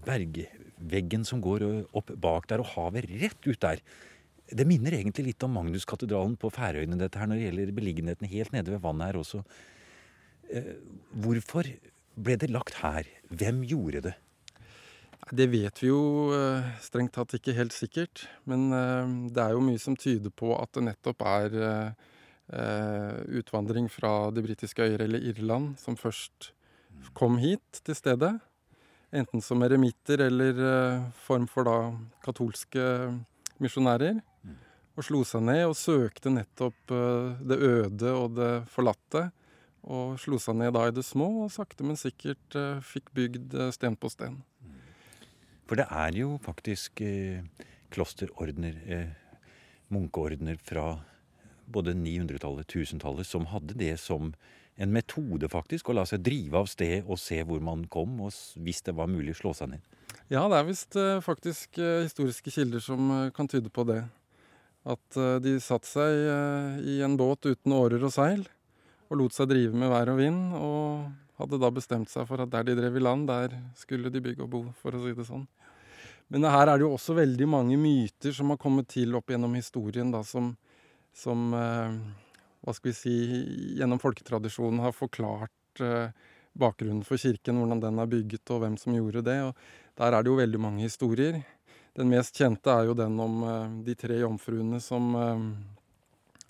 bergveggen 0.07 1.27
som 1.27 1.43
går 1.45 1.67
opp 1.97 2.11
bak 2.23 2.49
der, 2.51 2.63
og 2.63 2.73
havet 2.73 3.07
rett 3.13 3.47
ut 3.47 3.61
der? 3.63 3.83
Det 4.47 4.67
minner 4.67 4.95
egentlig 4.95 5.33
litt 5.33 5.47
om 5.47 5.57
Magnuskatedralen 5.59 6.37
på 6.39 6.51
Færøyene, 6.55 6.99
dette 6.99 7.19
her, 7.19 7.29
når 7.29 7.39
det 7.39 7.49
gjelder 7.49 7.77
beliggenheten 7.77 8.31
helt 8.31 8.55
nede 8.55 8.73
ved 8.73 8.83
vannet 8.83 9.11
her 9.11 9.21
også. 9.21 9.43
Eh, 10.51 10.75
hvorfor 11.13 11.69
ble 12.17 12.39
det 12.41 12.51
lagt 12.55 12.81
her? 12.81 13.07
Hvem 13.29 13.63
gjorde 13.69 14.09
det? 14.09 14.17
Det 15.27 15.49
vet 15.51 15.81
vi 15.83 15.89
jo 15.89 16.31
eh, 16.37 16.67
strengt 16.85 17.17
tatt 17.17 17.35
ikke 17.35 17.55
helt 17.57 17.75
sikkert. 17.75 18.27
Men 18.47 18.69
eh, 18.71 19.15
det 19.35 19.43
er 19.43 19.57
jo 19.57 19.65
mye 19.65 19.81
som 19.83 19.97
tyder 19.99 20.31
på 20.31 20.53
at 20.59 20.75
det 20.77 20.87
nettopp 20.91 21.27
er 21.27 21.95
utvandring 22.47 23.89
fra 23.91 24.29
de 24.31 24.43
britiske 24.45 24.79
øyer 24.79 25.03
eller 25.03 25.25
Irland 25.33 25.73
som 25.83 25.97
først 25.99 26.53
kom 27.19 27.41
hit 27.43 27.81
til 27.83 27.97
stedet. 27.99 28.37
Enten 29.11 29.43
som 29.43 29.65
eremitter 29.67 30.23
eller 30.29 30.61
form 31.27 31.49
for 31.51 31.67
da 31.67 31.91
katolske 32.23 32.85
misjonærer. 33.59 34.21
Og 34.95 35.09
slo 35.09 35.25
seg 35.27 35.43
ned 35.43 35.65
og 35.65 35.75
søkte 35.75 36.31
nettopp 36.31 36.95
det 37.51 37.59
øde 37.59 38.15
og 38.15 38.39
det 38.39 38.53
forlatte. 38.71 39.25
Og 39.83 40.15
slo 40.23 40.39
seg 40.39 40.61
ned 40.63 40.71
da 40.79 40.87
i 40.87 40.95
det 40.95 41.03
små, 41.03 41.49
og 41.49 41.51
sakte, 41.51 41.83
men 41.83 41.99
sikkert 41.99 42.61
fikk 42.87 43.11
bygd 43.19 43.59
sten 43.75 43.99
på 43.99 44.15
sten. 44.15 44.39
For 45.67 45.79
det 45.79 45.87
er 45.91 46.15
jo 46.15 46.37
faktisk 46.43 47.03
eh, 47.03 47.43
klosterordener, 47.95 48.79
eh, 48.87 49.41
munkeordener 49.91 50.59
fra 50.63 50.93
både 51.67 51.97
900-tallet, 51.99 52.71
1000-tallet, 52.71 53.27
som 53.27 53.49
hadde 53.51 53.75
det 53.79 53.97
som 53.99 54.31
en 54.77 54.93
metode, 54.93 55.49
faktisk, 55.51 55.91
å 55.91 55.97
la 55.99 56.05
seg 56.07 56.23
drive 56.23 56.61
av 56.61 56.69
sted 56.71 57.09
og 57.09 57.19
se 57.19 57.41
hvor 57.49 57.63
man 57.65 57.87
kom, 57.91 58.21
og 58.23 58.35
hvis 58.63 58.85
det 58.87 58.95
var 58.95 59.11
mulig, 59.11 59.35
slå 59.39 59.55
seg 59.57 59.73
ned. 59.73 59.93
Ja, 60.31 60.45
det 60.51 60.61
er 60.61 60.69
visst 60.69 60.99
eh, 61.01 61.19
faktisk 61.25 61.81
historiske 61.81 62.53
kilder 62.55 62.83
som 62.83 63.11
kan 63.35 63.51
tyde 63.51 63.73
på 63.73 63.87
det. 63.89 64.05
At 64.87 65.17
de 65.43 65.57
satte 65.59 65.89
seg 65.91 66.85
i 66.87 67.01
en 67.03 67.17
båt 67.19 67.49
uten 67.49 67.73
årer 67.75 68.05
og 68.07 68.13
seil, 68.15 68.45
og 69.11 69.19
lot 69.19 69.35
seg 69.35 69.49
drive 69.51 69.75
med 69.75 69.91
vær 69.91 70.13
og 70.13 70.21
vind, 70.21 70.53
og 70.55 71.09
hadde 71.41 71.61
da 71.61 71.71
bestemt 71.75 72.11
seg 72.13 72.27
for 72.29 72.43
at 72.43 72.53
der 72.53 72.67
de 72.67 72.77
drev 72.79 72.97
i 72.97 73.03
land, 73.03 73.27
der 73.29 73.55
skulle 73.79 74.13
de 74.13 74.23
bygge 74.25 74.45
og 74.47 74.53
bo, 74.53 74.63
for 74.81 74.97
å 74.97 75.03
si 75.05 75.15
det 75.17 75.27
sånn. 75.29 75.47
Men 76.33 76.47
her 76.51 76.67
er 76.67 76.79
det 76.79 76.87
jo 76.87 76.95
også 76.97 77.15
veldig 77.15 77.47
mange 77.49 77.77
myter 77.79 78.35
som 78.35 78.51
har 78.51 78.59
kommet 78.59 78.89
til 78.91 79.15
opp 79.15 79.31
gjennom 79.31 79.53
historien, 79.55 80.11
da, 80.11 80.25
som, 80.27 80.55
som 81.15 81.53
eh, 81.55 81.99
hva 82.67 82.75
skal 82.75 82.91
vi 82.91 82.97
si, 82.99 83.17
gjennom 83.79 84.01
folketradisjonen 84.03 84.83
har 84.83 84.97
forklart 84.97 85.85
eh, 85.85 86.09
bakgrunnen 86.59 87.05
for 87.07 87.21
kirken, 87.21 87.61
hvordan 87.61 87.85
den 87.85 88.01
er 88.03 88.11
bygget 88.11 88.55
og 88.55 88.65
hvem 88.65 88.79
som 88.81 88.97
gjorde 88.97 89.23
det. 89.29 89.39
Og 89.47 90.01
der 90.01 90.17
er 90.17 90.25
det 90.25 90.33
jo 90.33 90.41
veldig 90.41 90.63
mange 90.65 90.83
historier. 90.83 91.39
Den 91.97 92.11
mest 92.13 92.37
kjente 92.37 92.73
er 92.73 92.91
jo 92.91 92.97
den 92.99 93.15
om 93.23 93.43
eh, 93.47 93.77
de 93.87 93.95
tre 93.99 94.19
jomfruene 94.25 94.81
som, 94.83 95.13
eh, 95.21 95.45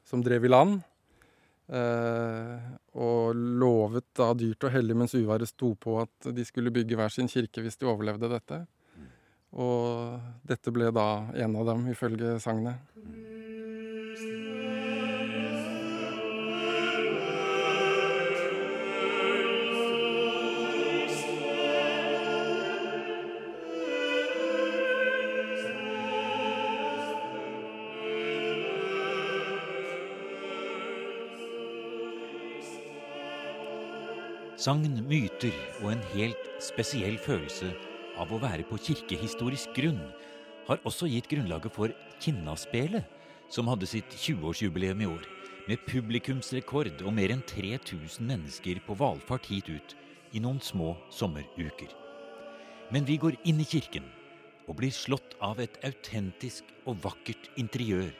som 0.09 0.25
drev 0.25 0.47
i 0.47 0.52
land. 0.55 0.81
Eh, 1.66 2.66
og 2.94 3.35
lovet 3.35 4.06
da 4.14 4.30
dyrt 4.38 4.68
og 4.68 4.70
hellig 4.70 4.94
mens 4.99 5.16
uværet 5.18 5.50
sto 5.50 5.73
på 5.75 5.99
at 6.04 6.28
de 6.35 6.44
skulle 6.46 6.70
bygge 6.75 6.99
hver 6.99 7.11
sin 7.11 7.30
kirke 7.30 7.64
hvis 7.64 7.78
de 7.80 7.88
overlevde 7.90 8.30
dette. 8.30 8.62
Og 9.56 10.20
dette 10.46 10.73
ble 10.75 10.92
da 10.94 11.08
en 11.42 11.56
av 11.56 11.70
dem, 11.70 11.87
ifølge 11.90 12.37
sagnet. 12.42 12.82
Sagn, 34.66 34.96
myter 35.06 35.54
og 35.78 35.92
en 35.92 36.00
helt 36.16 36.46
spesiell 36.64 37.20
følelse 37.23 37.68
av 38.18 38.32
å 38.35 38.40
være 38.42 38.64
på 38.66 38.80
kirkehistorisk 38.82 39.76
grunn 39.76 40.00
har 40.66 40.80
også 40.88 41.06
gitt 41.06 41.28
grunnlaget 41.30 41.70
for 41.76 41.94
Kinnaspelet, 42.25 43.04
som 43.46 43.70
hadde 43.70 43.87
sitt 43.87 44.11
20-årsjubileum 44.11 45.04
i 45.04 45.08
år, 45.12 45.23
med 45.70 45.87
publikumsrekord 45.87 46.99
og 47.06 47.14
mer 47.14 47.37
enn 47.37 47.46
3000 47.46 48.26
mennesker 48.26 48.82
på 48.88 48.99
valfart 48.99 49.46
hit 49.52 49.70
ut 49.70 49.96
i 50.35 50.42
noen 50.42 50.58
små 50.58 50.96
sommeruker. 51.14 51.94
Men 52.90 53.06
vi 53.06 53.20
går 53.23 53.38
inn 53.46 53.62
i 53.62 53.70
kirken 53.70 54.11
og 54.66 54.80
blir 54.82 54.90
slått 54.90 55.38
av 55.46 55.62
et 55.62 55.78
autentisk 55.87 56.75
og 56.90 57.04
vakkert 57.06 57.52
interiør 57.54 58.11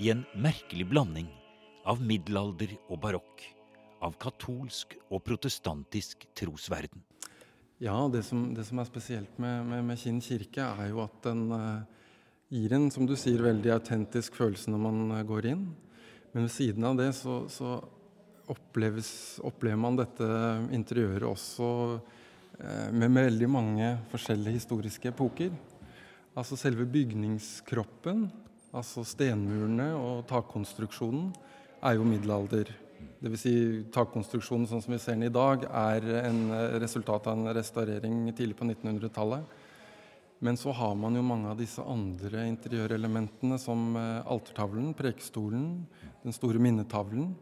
i 0.00 0.14
en 0.16 0.24
merkelig 0.32 0.88
blanding 0.96 1.28
av 1.84 2.00
middelalder 2.00 2.78
og 2.88 3.02
barokk 3.04 3.50
av 4.04 4.16
katolsk 4.20 4.96
og 5.10 5.22
protestantisk 5.26 6.26
trosverden. 6.36 7.02
Ja, 7.80 7.96
det 8.12 8.22
som, 8.26 8.50
det 8.56 8.66
som 8.68 8.80
er 8.80 8.88
spesielt 8.88 9.38
med, 9.40 9.64
med, 9.68 9.84
med, 9.88 10.00
Kinn 10.00 10.20
kirke, 10.20 10.66
er 10.66 10.90
jo 10.90 11.00
at 11.04 11.14
den 11.24 11.46
uh, 11.52 11.80
gir 12.52 12.74
en, 12.76 12.90
som 12.92 13.06
du 13.08 13.14
sier, 13.16 13.40
veldig 13.40 13.72
autentisk 13.72 14.36
følelse 14.36 14.72
når 14.72 14.82
man 14.84 15.14
uh, 15.14 15.22
går 15.24 15.48
inn. 15.54 15.64
Men 16.34 16.44
ved 16.44 16.52
siden 16.52 16.84
av 16.84 16.98
det 17.00 17.08
så, 17.16 17.42
så 17.48 17.78
oppleves, 18.52 19.40
opplever 19.46 19.80
man 19.80 19.96
dette 19.98 20.28
interiøret 20.76 21.26
også 21.26 21.70
med, 22.60 23.06
med 23.08 23.24
veldig 23.30 23.48
mange 23.48 23.88
forskjellige 24.10 24.58
historiske 24.58 25.10
epoker. 25.14 25.54
Altså 26.38 26.58
selve 26.60 26.84
bygningskroppen, 26.86 28.26
altså 28.76 29.02
stenmurene 29.08 29.88
og 29.96 30.26
takkonstruksjonen, 30.30 31.30
er 31.80 31.96
jo 31.96 32.04
middelalder 32.06 32.70
Dvs. 33.20 33.42
Si, 33.42 33.54
takkonstruksjonen 33.92 34.68
sånn 34.70 34.82
som 34.84 34.94
vi 34.94 35.00
ser 35.02 35.18
den 35.18 35.28
i 35.28 35.34
dag, 35.34 35.66
er 35.66 36.06
en 36.22 36.46
eh, 36.56 36.78
resultat 36.80 37.26
av 37.28 37.36
en 37.36 37.52
restaurering 37.56 38.22
tidlig 38.32 38.56
på 38.56 38.68
1900-tallet. 38.68 39.58
Men 40.40 40.56
så 40.56 40.72
har 40.72 40.94
man 40.96 41.18
jo 41.18 41.22
mange 41.24 41.50
av 41.52 41.58
disse 41.60 41.84
andre 41.84 42.46
interiørelementene, 42.48 43.58
som 43.60 43.92
eh, 44.00 44.22
altertavlen, 44.24 44.94
prekestolen, 44.96 45.66
den 46.24 46.36
store 46.36 46.62
minnetavlen, 46.62 47.34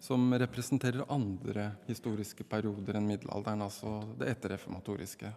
som 0.00 0.30
representerer 0.32 1.04
andre 1.12 1.72
historiske 1.88 2.46
perioder 2.48 2.96
enn 2.96 3.10
middelalderen, 3.10 3.66
altså 3.66 3.98
det 4.16 4.32
etterreformatoriske. 4.32 5.34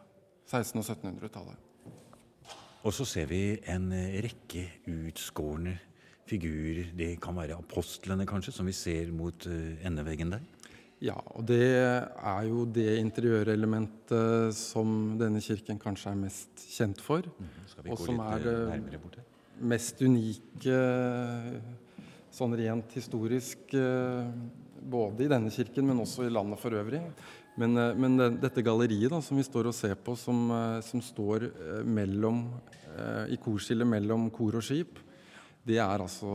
1600- 0.51 0.79
og 0.79 0.87
1700-tallet. 0.87 1.67
Og 2.81 2.95
så 2.95 3.05
ser 3.05 3.27
vi 3.29 3.43
en 3.69 3.91
eh, 3.93 4.21
rekke 4.23 4.65
utskårne 4.89 5.75
figurer. 6.31 6.91
Det 6.97 7.13
kan 7.23 7.38
være 7.38 7.59
apostlene, 7.59 8.27
kanskje, 8.29 8.55
som 8.55 8.69
vi 8.69 8.75
ser 8.75 9.11
mot 9.15 9.47
uh, 9.50 9.85
endeveggen 9.88 10.35
der? 10.35 10.47
Ja, 11.01 11.15
og 11.33 11.47
det 11.50 11.65
er 11.65 12.43
jo 12.45 12.67
det 12.69 13.00
interiørelementet 13.01 14.53
som 14.53 15.15
denne 15.17 15.41
kirken 15.41 15.79
kanskje 15.81 16.11
er 16.11 16.19
mest 16.19 16.65
kjent 16.75 17.01
for. 17.01 17.25
Mm, 17.25 17.55
og 17.89 18.03
som 18.03 18.21
er 18.27 18.45
eh, 18.51 18.75
det 18.85 19.23
mest 19.65 20.03
unike 20.05 20.77
sånn 22.31 22.53
rent 22.59 22.93
historisk 22.93 23.73
eh, 23.73 24.29
både 24.93 25.25
i 25.25 25.31
denne 25.31 25.50
kirken, 25.53 25.89
men 25.89 26.05
også 26.05 26.27
i 26.27 26.35
landet 26.38 26.61
for 26.61 26.77
øvrig. 26.77 27.01
Men, 27.57 27.73
men 27.97 28.38
dette 28.38 28.61
galleriet 28.63 29.09
da, 29.11 29.23
som 29.25 29.41
vi 29.41 29.45
står 29.45 29.71
og 29.71 29.75
ser 29.75 29.97
på, 29.97 30.13
som, 30.15 30.53
som 30.85 31.01
står 31.03 31.50
mellom, 31.83 32.45
i 33.29 33.38
korskillet 33.41 33.89
mellom 33.89 34.29
kor 34.33 34.55
og 34.61 34.63
skip, 34.65 35.01
det 35.67 35.77
er 35.77 36.01
altså 36.01 36.31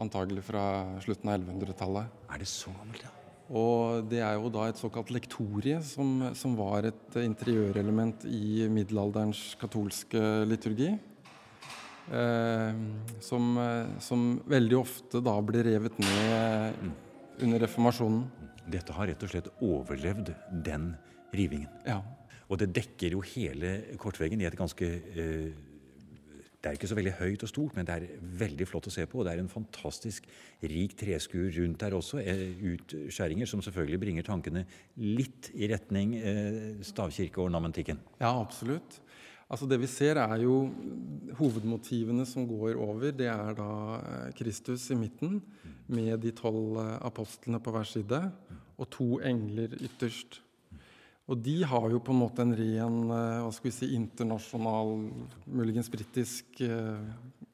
antagelig 0.00 0.44
fra 0.46 0.64
slutten 1.02 1.30
av 1.32 1.40
1100-tallet. 1.40 2.22
Er 2.30 2.42
det 2.42 2.48
så 2.50 2.72
gammelt, 2.74 3.02
ja? 3.02 3.10
Og 3.54 4.06
det 4.08 4.22
er 4.24 4.38
jo 4.38 4.48
da 4.48 4.68
et 4.70 4.80
såkalt 4.80 5.10
lektorie, 5.12 5.80
som, 5.84 6.30
som 6.38 6.54
var 6.56 6.86
et 6.88 7.18
interiørelement 7.20 8.24
i 8.24 8.64
middelalderens 8.72 9.52
katolske 9.60 10.22
liturgi. 10.48 10.94
Eh, 12.04 12.80
som, 13.24 13.52
som, 14.00 14.24
veldig 14.48 14.76
ofte 14.76 15.20
da 15.24 15.36
ble 15.44 15.62
revet 15.64 16.00
ned 16.00 16.80
mm. 16.80 16.96
under 17.46 17.64
reformasjonen. 17.66 18.24
Dette 18.64 18.96
har 18.96 19.10
rett 19.10 19.24
og 19.24 19.32
slett 19.32 19.52
overlevd 19.64 20.32
den 20.64 20.92
rivingen. 21.36 21.72
Ja. 21.84 22.00
Og 22.48 22.60
det 22.60 22.72
dekker 22.76 23.16
jo 23.16 23.22
hele 23.34 23.76
kortveggen 24.00 24.40
i 24.40 24.48
et 24.48 24.56
ganske 24.56 24.88
eh, 24.88 25.52
det 26.64 26.70
er 26.70 26.78
ikke 26.78 26.88
så 26.88 26.96
veldig 26.96 27.12
høyt 27.18 27.42
og 27.44 27.50
stort, 27.50 27.74
men 27.76 27.84
det 27.84 27.94
er 27.94 28.28
veldig 28.40 28.66
flott 28.70 28.86
å 28.88 28.92
se 28.94 29.04
på. 29.04 29.18
Og 29.20 29.26
det 29.26 29.34
er 29.34 29.42
en 29.42 29.52
fantastisk 29.52 30.24
rik 30.64 30.94
treskur 30.96 31.50
rundt 31.58 31.82
der 31.82 31.96
også. 31.98 32.22
Eh, 32.24 32.56
utskjæringer 32.72 33.50
som 33.50 33.60
selvfølgelig 33.64 34.00
bringer 34.00 34.24
tankene 34.24 34.62
litt 34.96 35.50
i 35.52 35.68
retning 35.68 36.14
eh, 36.16 36.80
stavkirkeornamentikken. 36.88 38.00
Ja, 38.22 38.32
absolutt. 38.32 38.96
Altså 39.44 39.68
Det 39.68 39.76
vi 39.82 39.90
ser, 39.92 40.16
er 40.16 40.40
jo 40.40 40.70
hovedmotivene 41.36 42.24
som 42.26 42.48
går 42.48 42.80
over. 42.80 43.12
Det 43.12 43.28
er 43.28 43.58
da 43.60 43.70
eh, 43.98 44.30
Kristus 44.40 44.88
i 44.88 44.96
midten 44.96 45.42
med 45.92 46.16
de 46.24 46.32
tolv 46.32 46.80
apostlene 47.04 47.60
på 47.60 47.76
hver 47.76 47.92
side 47.92 48.22
og 48.80 48.88
to 48.90 49.18
engler 49.20 49.76
ytterst. 49.84 50.40
Og 51.24 51.40
de 51.40 51.56
har 51.64 51.86
jo 51.88 52.02
på 52.04 52.12
en 52.12 52.20
måte 52.20 52.44
en 52.44 52.52
ren 52.56 52.98
eh, 53.08 53.38
hva 53.44 53.52
skal 53.54 53.70
vi 53.70 53.74
si, 53.78 53.90
internasjonal, 53.96 54.90
muligens 55.48 55.88
britisk 55.92 56.60
eh, 56.64 57.00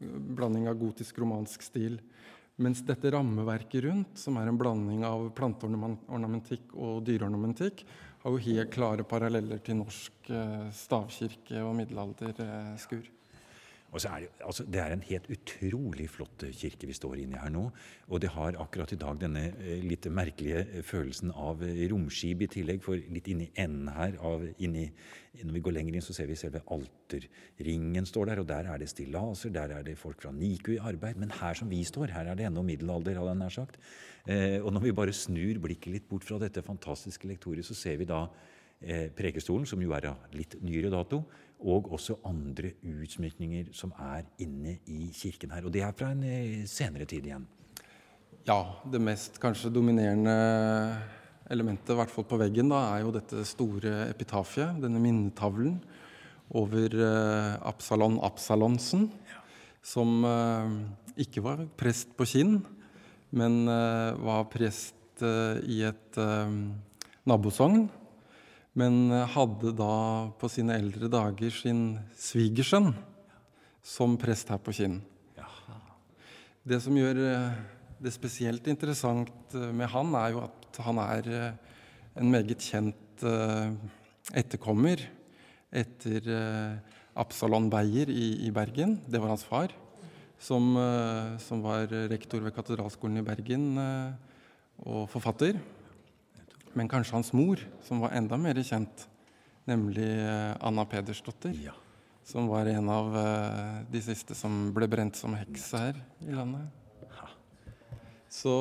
blanding 0.00 0.66
av 0.70 0.78
gotisk-romansk 0.80 1.62
stil. 1.62 2.00
Mens 2.60 2.82
dette 2.84 3.12
rammeverket 3.14 3.84
rundt, 3.86 4.18
som 4.18 4.36
er 4.40 4.50
en 4.50 4.58
blanding 4.58 5.04
av 5.06 5.30
planteornamentikk 5.38 6.74
og 6.74 7.04
dyreornamentikk, 7.06 7.84
har 8.20 8.34
jo 8.34 8.42
helt 8.50 8.74
klare 8.74 9.06
paralleller 9.08 9.62
til 9.64 9.78
norsk 9.80 10.34
eh, 10.34 10.66
stavkirke 10.76 11.62
og 11.62 11.76
middelalderskur. 11.78 13.06
Og 13.90 14.02
så 14.02 14.12
er 14.12 14.22
det, 14.22 14.28
altså, 14.46 14.64
det 14.70 14.80
er 14.80 14.92
en 14.94 15.02
helt 15.02 15.26
utrolig 15.34 16.06
flott 16.12 16.44
kirke 16.54 16.86
vi 16.86 16.94
står 16.94 17.18
inne 17.22 17.34
i 17.34 17.40
her 17.42 17.50
nå. 17.50 17.64
Og 18.08 18.20
det 18.22 18.30
har 18.36 18.58
akkurat 18.62 18.92
i 18.94 18.98
dag 19.00 19.18
denne 19.18 19.48
eh, 19.50 19.82
litt 19.82 20.06
merkelige 20.14 20.62
eh, 20.62 20.84
følelsen 20.86 21.32
av 21.34 21.64
eh, 21.66 21.82
romskip 21.90 22.44
i 22.46 22.50
tillegg. 22.54 22.84
For 22.84 23.00
litt 23.00 23.30
inni 23.32 23.48
enden 23.58 23.90
her, 23.96 24.14
av, 24.22 24.46
inni, 24.62 24.86
når 25.42 25.56
vi 25.56 25.64
går 25.66 25.76
lenger 25.78 25.98
inn, 25.98 26.06
så 26.06 26.14
ser 26.14 26.30
vi 26.30 26.38
selve 26.38 26.62
alterringen 26.70 28.06
står 28.06 28.30
der. 28.30 28.44
Og 28.44 28.48
der 28.52 28.70
er 28.70 28.82
det 28.82 28.92
stillaser, 28.92 29.54
der 29.58 29.74
er 29.80 29.86
det 29.86 29.98
folk 29.98 30.22
fra 30.22 30.32
NIKU 30.36 30.76
i 30.76 30.80
arbeid. 30.92 31.18
Men 31.18 31.34
her 31.40 31.58
som 31.58 31.72
vi 31.72 31.82
står, 31.86 32.14
her 32.14 32.30
er 32.30 32.38
det 32.38 32.46
ennå 32.46 32.64
middelalder, 32.66 33.18
hadde 33.18 33.34
jeg 33.34 33.42
nær 33.42 33.58
sagt. 33.58 33.82
Eh, 34.30 34.60
og 34.62 34.70
når 34.76 34.86
vi 34.86 34.96
bare 35.02 35.16
snur 35.16 35.62
blikket 35.66 35.96
litt 35.96 36.08
bort 36.10 36.28
fra 36.28 36.38
dette 36.38 36.62
fantastiske 36.62 37.26
lektoriet, 37.26 37.66
så 37.66 37.74
ser 37.74 37.98
vi 37.98 38.06
da 38.06 38.26
eh, 38.78 39.08
Prekestolen, 39.16 39.66
som 39.66 39.82
jo 39.82 39.98
er 39.98 40.12
av 40.14 40.34
litt 40.38 40.60
nyere 40.62 40.94
dato 40.94 41.24
og 41.60 41.90
også 41.92 42.16
andre 42.26 42.72
utsmykninger 42.80 43.70
som 43.76 43.92
er 44.00 44.24
inne 44.40 44.78
i 44.88 45.10
kirken 45.14 45.52
her. 45.54 45.66
Og 45.66 45.74
det 45.74 45.82
er 45.84 45.96
fra 45.96 46.12
en 46.14 46.22
eh, 46.24 46.62
senere 46.68 47.08
tid 47.08 47.28
igjen. 47.28 47.46
Ja, 48.48 48.60
det 48.88 49.02
mest 49.04 49.36
kanskje 49.40 49.72
dominerende 49.72 50.32
elementet, 51.50 51.92
i 51.92 51.98
hvert 51.98 52.12
fall 52.12 52.24
på 52.28 52.38
veggen, 52.40 52.70
da, 52.72 52.80
er 52.94 53.04
jo 53.04 53.12
dette 53.14 53.44
store 53.48 54.06
epitafiet, 54.08 54.80
denne 54.80 55.02
minnetavlen 55.02 55.76
over 56.56 56.94
uh, 56.96 57.58
Absalon 57.68 58.16
Absalonsen, 58.26 59.04
ja. 59.28 59.42
som 59.86 60.24
uh, 60.24 60.72
ikke 61.20 61.44
var 61.44 61.66
prest 61.78 62.16
på 62.16 62.26
Kinn, 62.32 62.60
men 63.30 63.62
var 63.68 64.48
prest 64.50 65.22
i 65.22 65.76
et 65.86 66.16
nabosogn 67.28 67.84
men 68.78 69.10
eh, 69.10 69.26
hadde 69.34 69.72
da 69.76 69.94
på 70.38 70.50
sine 70.50 70.76
eldre 70.78 71.10
dager 71.10 71.54
sin 71.54 71.98
svigersønn 72.18 72.92
som 73.82 74.16
prest 74.20 74.52
her 74.52 74.60
på 74.62 74.74
Kinn. 74.76 75.00
Det 76.60 76.78
som 76.84 76.96
gjør 76.98 77.22
eh, 77.24 77.60
det 78.00 78.14
spesielt 78.14 78.68
interessant 78.70 79.56
eh, 79.56 79.70
med 79.74 79.90
han, 79.90 80.14
er 80.14 80.36
jo 80.36 80.44
at 80.46 80.80
han 80.86 81.00
er 81.02 81.30
en 82.20 82.30
meget 82.30 82.62
kjent 82.62 82.96
etterkommer 84.32 85.02
etter 85.76 86.24
Absalon 87.20 87.66
Beyer 87.70 88.08
i, 88.08 88.46
i 88.46 88.52
Bergen. 88.54 88.94
Det 89.04 89.20
var 89.20 89.34
hans 89.34 89.44
far, 89.44 89.74
som, 90.40 90.72
som 91.42 91.60
var 91.66 91.92
rektor 92.08 92.40
ved 92.40 92.54
Katedralskolen 92.56 93.20
i 93.20 93.26
Bergen 93.26 93.66
og 93.76 95.04
forfatter 95.12 95.60
men 96.78 96.88
kanskje 96.90 97.16
hans 97.16 97.32
mor, 97.36 97.60
som 97.86 98.02
var 98.02 98.14
enda 98.16 98.38
mer 98.40 98.58
kjent, 98.62 99.06
nemlig 99.68 100.06
eh, 100.06 100.52
Anna 100.60 100.84
Pedersdotter. 100.88 101.54
Ja. 101.64 101.76
Som 102.26 102.50
var 102.50 102.68
en 102.68 102.88
av 102.92 103.08
uh, 103.16 103.80
de 103.90 104.00
siste 104.04 104.36
som 104.38 104.68
ble 104.76 104.86
brent 104.92 105.16
som 105.18 105.32
heks 105.34 105.64
her 105.74 105.96
i 106.22 106.34
landet. 106.36 106.68
Så 108.30 108.52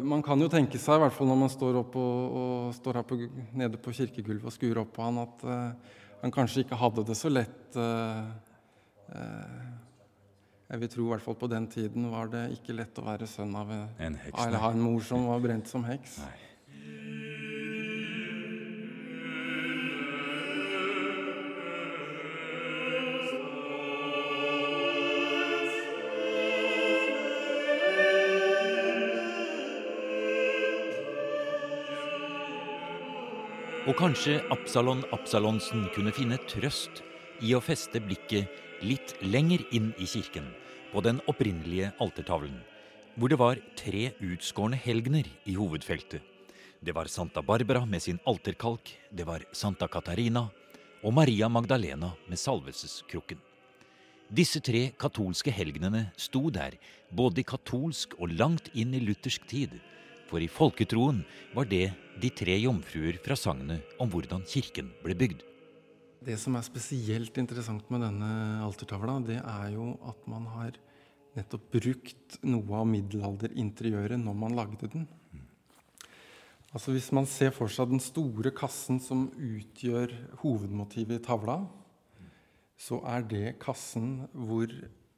man 0.00 0.22
kan 0.24 0.40
jo 0.40 0.46
tenke 0.48 0.78
seg, 0.80 0.96
i 0.96 1.02
hvert 1.02 1.12
fall 1.12 1.28
når 1.28 1.40
man 1.42 1.50
står, 1.52 1.76
opp 1.82 1.96
og, 2.00 2.36
og 2.40 2.70
står 2.72 3.00
her 3.02 3.04
på, 3.04 3.18
nede 3.60 3.80
på 3.82 3.92
kirkegulvet 3.92 4.48
og 4.48 4.54
skuer 4.54 4.80
opp 4.80 4.94
på 4.96 5.04
han, 5.04 5.18
at 5.20 5.44
uh, 5.44 5.98
han 6.22 6.32
kanskje 6.32 6.64
ikke 6.64 6.78
hadde 6.80 7.04
det 7.10 7.18
så 7.18 7.28
lett. 7.28 7.76
Uh, 7.76 8.32
jeg 10.70 10.80
vil 10.80 10.92
tro 10.94 11.04
i 11.04 11.10
hvert 11.10 11.24
fall 11.26 11.36
på 11.36 11.50
den 11.50 11.66
tiden 11.68 12.08
var 12.12 12.30
det 12.32 12.46
ikke 12.54 12.78
lett 12.78 13.02
å 13.02 13.04
være 13.10 13.28
sønn 13.28 13.52
av 13.58 13.74
en, 13.74 14.16
heks, 14.22 14.38
eller 14.46 14.62
ha 14.62 14.70
en 14.72 14.84
mor 14.86 15.04
som 15.04 15.26
var 15.34 15.44
brent 15.44 15.68
som 15.68 15.84
heks. 15.84 16.22
Nei. 16.22 16.49
Og 33.90 33.96
kanskje 33.98 34.36
Absalon 34.54 35.00
Absalonsen 35.10 35.88
kunne 35.90 36.12
finne 36.14 36.36
trøst 36.46 37.00
i 37.42 37.56
å 37.56 37.60
feste 37.64 37.98
blikket 37.98 38.46
litt 38.86 39.16
lenger 39.24 39.64
inn 39.74 39.88
i 39.98 40.06
kirken, 40.06 40.46
på 40.92 41.02
den 41.02 41.18
opprinnelige 41.26 41.88
altertavlen, 41.98 42.60
hvor 43.18 43.32
det 43.32 43.40
var 43.40 43.58
tre 43.74 44.12
utskårne 44.22 44.78
helgener 44.78 45.26
i 45.42 45.56
hovedfeltet. 45.58 46.22
Det 46.78 46.94
var 46.94 47.10
Santa 47.10 47.42
Barbara 47.42 47.82
med 47.82 48.04
sin 48.04 48.22
alterkalk, 48.30 48.94
det 49.10 49.26
var 49.26 49.42
Santa 49.50 49.90
Katarina 49.90 50.46
og 51.02 51.16
Maria 51.16 51.50
Magdalena 51.50 52.12
med 52.30 52.38
salvelseskrukken. 52.38 53.42
Disse 54.30 54.62
tre 54.62 54.92
katolske 54.94 55.50
helgenene 55.50 56.12
sto 56.14 56.46
der, 56.54 56.78
både 57.10 57.42
i 57.42 57.48
katolsk 57.56 58.14
og 58.20 58.38
langt 58.38 58.70
inn 58.70 58.94
i 58.94 59.02
luthersk 59.02 59.50
tid, 59.50 59.80
for 60.30 60.42
i 60.42 60.50
folketroen 60.50 61.24
var 61.56 61.66
det 61.70 61.90
de 62.22 62.30
tre 62.30 62.54
jomfruer 62.62 63.18
fra 63.24 63.36
sagnet 63.38 63.96
om 64.00 64.10
hvordan 64.12 64.44
kirken 64.46 64.92
ble 65.02 65.16
bygd. 65.18 65.42
Det 66.20 66.36
som 66.38 66.56
er 66.56 66.66
spesielt 66.66 67.38
interessant 67.40 67.86
med 67.90 68.04
denne 68.04 68.30
altertavla, 68.66 69.18
det 69.24 69.38
er 69.40 69.70
jo 69.72 69.94
at 70.06 70.26
man 70.28 70.46
har 70.52 70.76
nettopp 71.38 71.70
brukt 71.72 72.36
noe 72.44 72.82
av 72.82 72.88
middelalderinteriøret 72.90 74.20
når 74.20 74.36
man 74.36 74.56
lagde 74.58 74.90
den. 74.92 75.08
Altså 76.70 76.94
Hvis 76.94 77.10
man 77.16 77.26
ser 77.26 77.50
for 77.54 77.72
seg 77.72 77.90
den 77.90 78.02
store 78.02 78.52
kassen 78.54 79.00
som 79.02 79.26
utgjør 79.34 80.12
hovedmotivet 80.44 81.18
i 81.18 81.24
tavla, 81.24 81.64
så 82.80 83.00
er 83.08 83.24
det 83.26 83.56
kassen 83.62 84.28
hvor 84.32 84.70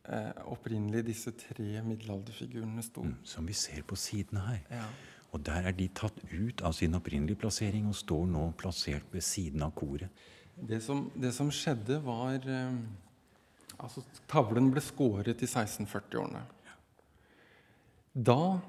eh, 0.08 0.42
opprinnelig 0.50 1.04
disse 1.10 1.32
tre 1.38 1.82
middelalderfigurene 1.86 2.84
sto. 2.84 3.04
Mm, 3.06 3.16
som 3.24 3.48
vi 3.48 3.56
ser 3.56 3.84
på 3.86 3.98
sidene 3.98 4.44
her. 4.46 4.62
Ja. 4.70 4.86
Og 5.32 5.44
der 5.46 5.70
er 5.70 5.76
de 5.76 5.88
tatt 5.96 6.18
ut 6.32 6.60
av 6.66 6.74
sin 6.76 6.94
opprinnelige 6.98 7.40
plassering 7.40 7.86
og 7.88 7.96
står 7.96 8.26
nå 8.28 8.50
plassert 8.60 9.06
ved 9.14 9.24
siden 9.24 9.64
av 9.64 9.72
koret. 9.76 10.12
Det 10.52 10.82
som, 10.84 11.06
det 11.16 11.32
som 11.34 11.48
skjedde, 11.50 12.02
var 12.04 12.44
eh, 12.44 12.76
Altså, 13.82 14.02
tavlen 14.30 14.68
ble 14.70 14.78
skåret 14.84 15.40
i 15.42 15.48
1640-årene. 15.48 16.42
Da 18.12 18.60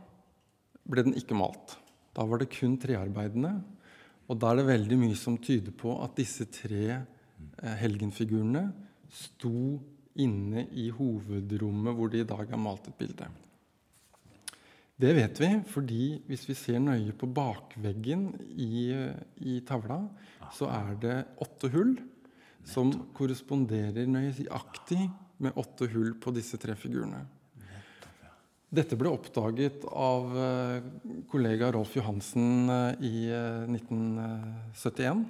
ble 0.89 1.03
den 1.05 1.17
ikke 1.19 1.37
malt. 1.37 1.75
Da 2.15 2.25
var 2.25 2.41
det 2.41 2.51
kun 2.53 2.79
trearbeidene. 2.81 3.57
Og 4.25 4.39
da 4.39 4.51
er 4.51 4.61
det 4.61 4.69
veldig 4.71 4.99
mye 5.01 5.17
som 5.19 5.37
tyder 5.37 5.75
på 5.75 5.97
at 6.01 6.15
disse 6.17 6.47
tre 6.49 6.85
eh, 6.95 7.75
helgenfigurene 7.81 8.69
sto 9.13 9.81
inne 10.21 10.67
i 10.77 10.89
hovedrommet 10.93 11.97
hvor 11.97 12.11
det 12.11 12.23
i 12.23 12.29
dag 12.29 12.51
er 12.51 12.61
malt 12.61 12.89
et 12.89 12.99
bilde. 12.99 13.29
Det 15.03 15.11
vet 15.17 15.39
vi 15.41 15.49
fordi 15.71 16.03
hvis 16.27 16.45
vi 16.49 16.55
ser 16.57 16.81
nøye 16.83 17.15
på 17.17 17.27
bakveggen 17.33 18.29
i, 18.53 18.93
i 19.41 19.59
tavla, 19.65 20.03
så 20.53 20.69
er 20.69 20.97
det 21.01 21.19
åtte 21.43 21.71
hull 21.73 21.95
som 22.63 22.91
korresponderer 23.17 24.07
nøyaktig 24.07 25.01
med 25.43 25.57
åtte 25.59 25.89
hull 25.91 26.13
på 26.21 26.31
disse 26.35 26.59
tre 26.61 26.77
figurene. 26.79 27.25
Dette 28.73 28.97
ble 28.97 29.11
oppdaget 29.13 29.83
av 29.85 30.31
eh, 30.33 30.85
kollega 31.29 31.69
Rolf 31.75 31.93
Johansen 31.93 32.71
eh, 32.73 33.03
i 33.05 33.17
1971. 33.69 35.25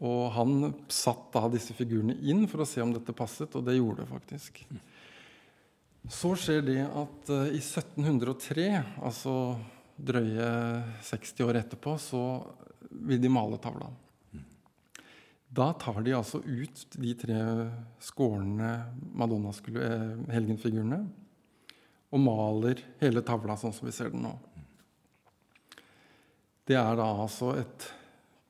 Eh, 0.00 0.06
og 0.06 0.32
han 0.32 0.72
satt 0.88 1.32
da 1.34 1.48
disse 1.52 1.74
figurene 1.76 2.16
inn 2.22 2.46
for 2.48 2.62
å 2.62 2.68
se 2.68 2.82
om 2.82 2.92
dette 2.94 3.12
passet, 3.16 3.54
og 3.54 3.64
det 3.66 3.76
gjorde 3.76 4.02
det 4.02 4.10
faktisk. 4.10 4.62
Så 6.08 6.34
skjer 6.38 6.62
det 6.64 6.80
at 6.86 7.30
uh, 7.30 7.48
i 7.52 7.60
1703, 7.60 8.68
altså 9.04 9.34
drøye 10.00 10.46
60 11.04 11.44
år 11.44 11.60
etterpå, 11.60 11.98
så 12.00 12.22
vil 13.04 13.20
de 13.20 13.28
male 13.28 13.58
tavla. 13.60 13.90
Da 15.50 15.72
tar 15.74 16.00
de 16.06 16.14
altså 16.14 16.40
ut 16.46 16.84
de 16.94 17.12
tre 17.18 17.38
skårne 18.00 18.70
Madonna-helgenfigurene 19.18 21.00
og 22.10 22.22
maler 22.22 22.80
hele 23.02 23.22
tavla 23.26 23.56
sånn 23.58 23.74
som 23.74 23.88
vi 23.88 23.94
ser 23.94 24.12
den 24.14 24.22
nå. 24.24 24.32
Det 26.70 26.78
er 26.78 26.94
da 26.96 27.08
altså 27.26 27.52
et 27.58 27.88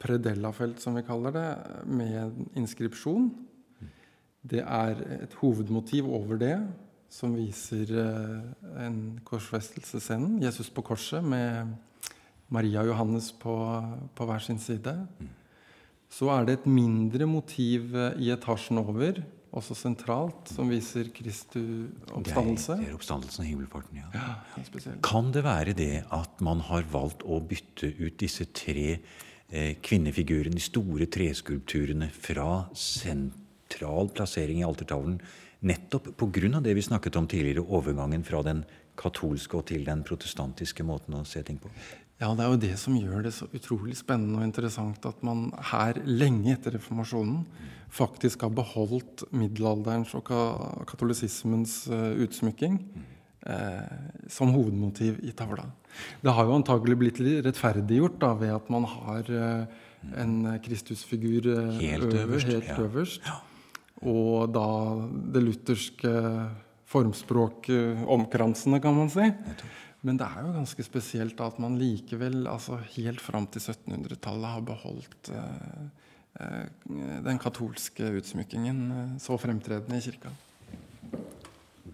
predella-felt, 0.00 0.80
som 0.82 0.96
vi 0.96 1.04
kaller 1.06 1.34
det, 1.34 1.48
med 1.86 2.14
en 2.22 2.50
inskripsjon. 2.62 3.30
Det 4.40 4.62
er 4.64 5.02
et 5.20 5.34
hovedmotiv 5.42 6.08
over 6.08 6.40
det, 6.40 6.54
som 7.10 7.34
viser 7.36 7.90
eh, 8.00 8.86
en 8.86 9.00
korsfestelsesscene. 9.26 10.38
Jesus 10.44 10.70
på 10.72 10.84
korset 10.86 11.24
med 11.26 11.74
Maria 12.48 12.84
og 12.84 12.92
Johannes 12.92 13.32
på, 13.36 13.56
på 14.16 14.28
hver 14.28 14.42
sin 14.44 14.60
side. 14.62 14.94
Så 16.10 16.30
er 16.32 16.46
det 16.46 16.60
et 16.60 16.70
mindre 16.70 17.26
motiv 17.28 17.92
eh, 17.94 18.16
i 18.22 18.32
etasjen 18.32 18.80
over 18.80 19.20
også 19.50 19.74
sentralt, 19.74 20.50
som 20.52 20.68
viser 20.70 21.08
Kristu 21.14 21.60
oppstandelse. 22.14 22.76
Det 22.78 22.90
er 22.90 22.94
oppstandelsen 22.94 23.42
og 23.42 23.48
himmelfarten, 23.48 23.98
ja. 23.98 24.10
Ja, 24.14 24.26
ja, 24.54 24.64
spesielt. 24.66 25.00
Kan 25.06 25.32
det 25.34 25.42
være 25.46 25.74
det 25.74 26.04
at 26.14 26.44
man 26.44 26.62
har 26.68 26.86
valgt 26.92 27.24
å 27.26 27.40
bytte 27.42 27.90
ut 27.98 28.18
disse 28.22 28.46
tre 28.54 29.00
eh, 29.50 29.76
kvinnefigurene, 29.82 30.56
de 30.56 30.64
store 30.64 31.06
treskulpturene, 31.10 32.10
fra 32.10 32.66
sentral 32.76 34.10
plassering 34.14 34.62
i 34.62 34.66
altertavlen 34.66 35.20
nettopp 35.60 36.12
pga. 36.16 36.60
det 36.60 36.74
vi 36.74 36.82
snakket 36.82 37.16
om 37.16 37.26
tidligere, 37.26 37.66
overgangen 37.66 38.24
fra 38.24 38.42
den 38.42 38.64
katolske 38.96 39.56
og 39.56 39.66
til 39.66 39.84
den 39.84 40.02
protestantiske 40.04 40.84
måten 40.84 41.14
å 41.14 41.24
se 41.24 41.42
ting 41.42 41.58
på? 41.60 41.70
Ja, 42.20 42.34
det 42.36 42.44
er 42.44 42.50
jo 42.52 42.60
det 42.60 42.74
som 42.76 42.96
gjør 42.96 43.22
det 43.24 43.32
så 43.32 43.46
utrolig 43.56 43.96
spennende 43.96 44.42
og 44.42 44.44
interessant 44.44 45.06
at 45.08 45.22
man 45.24 45.46
her, 45.70 45.96
lenge 46.04 46.52
etter 46.52 46.76
reformasjonen, 46.76 47.46
faktisk 47.90 48.44
har 48.44 48.52
beholdt 48.52 49.24
middelalderens 49.32 50.12
og 50.14 50.28
katolisismens 50.86 51.86
uh, 51.90 52.12
utsmykking 52.20 52.76
som 54.28 54.50
hovedmotiv 54.52 55.16
i 55.24 55.30
tavla. 55.32 55.64
Det 56.20 56.34
har 56.36 56.44
jo 56.44 56.58
antagelig 56.58 56.96
blitt 57.00 57.20
rettferdiggjort 57.46 58.18
da, 58.20 58.34
ved 58.36 58.52
at 58.52 58.66
man 58.70 58.84
har 58.84 59.30
uh, 59.32 59.78
en 60.20 60.34
Kristusfigur 60.60 61.48
helt 61.80 62.18
øverst. 62.20 62.50
Helt 62.52 62.82
øverst. 62.84 63.24
Ja. 63.24 63.38
Og 64.10 64.52
da 64.52 64.66
det 65.32 65.42
lutherske 65.44 66.12
formspråket 66.90 68.04
omkransende, 68.10 68.80
kan 68.82 68.96
man 68.96 69.10
si. 69.12 69.28
Men 70.06 70.16
det 70.16 70.26
er 70.26 70.46
jo 70.46 70.54
ganske 70.56 70.84
spesielt 70.84 71.40
at 71.44 71.58
man 71.60 71.76
likevel, 71.78 72.46
altså 72.48 72.78
helt 72.96 73.20
fram 73.20 73.46
til 73.52 73.60
1700-tallet, 73.60 74.48
har 74.48 74.62
beholdt 74.64 75.32
eh, 75.36 75.82
eh, 76.40 77.18
den 77.26 77.40
katolske 77.40 78.08
utsmykkingen 78.16 78.80
eh, 78.96 79.10
så 79.20 79.36
fremtredende 79.40 79.98
i 80.00 80.06
kirka. 80.06 80.32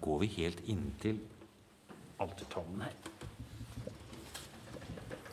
Går 0.01 0.23
vi 0.23 0.31
helt 0.37 0.63
inntil 0.71 1.19
altertavlen 2.23 2.87
her? 2.87 2.97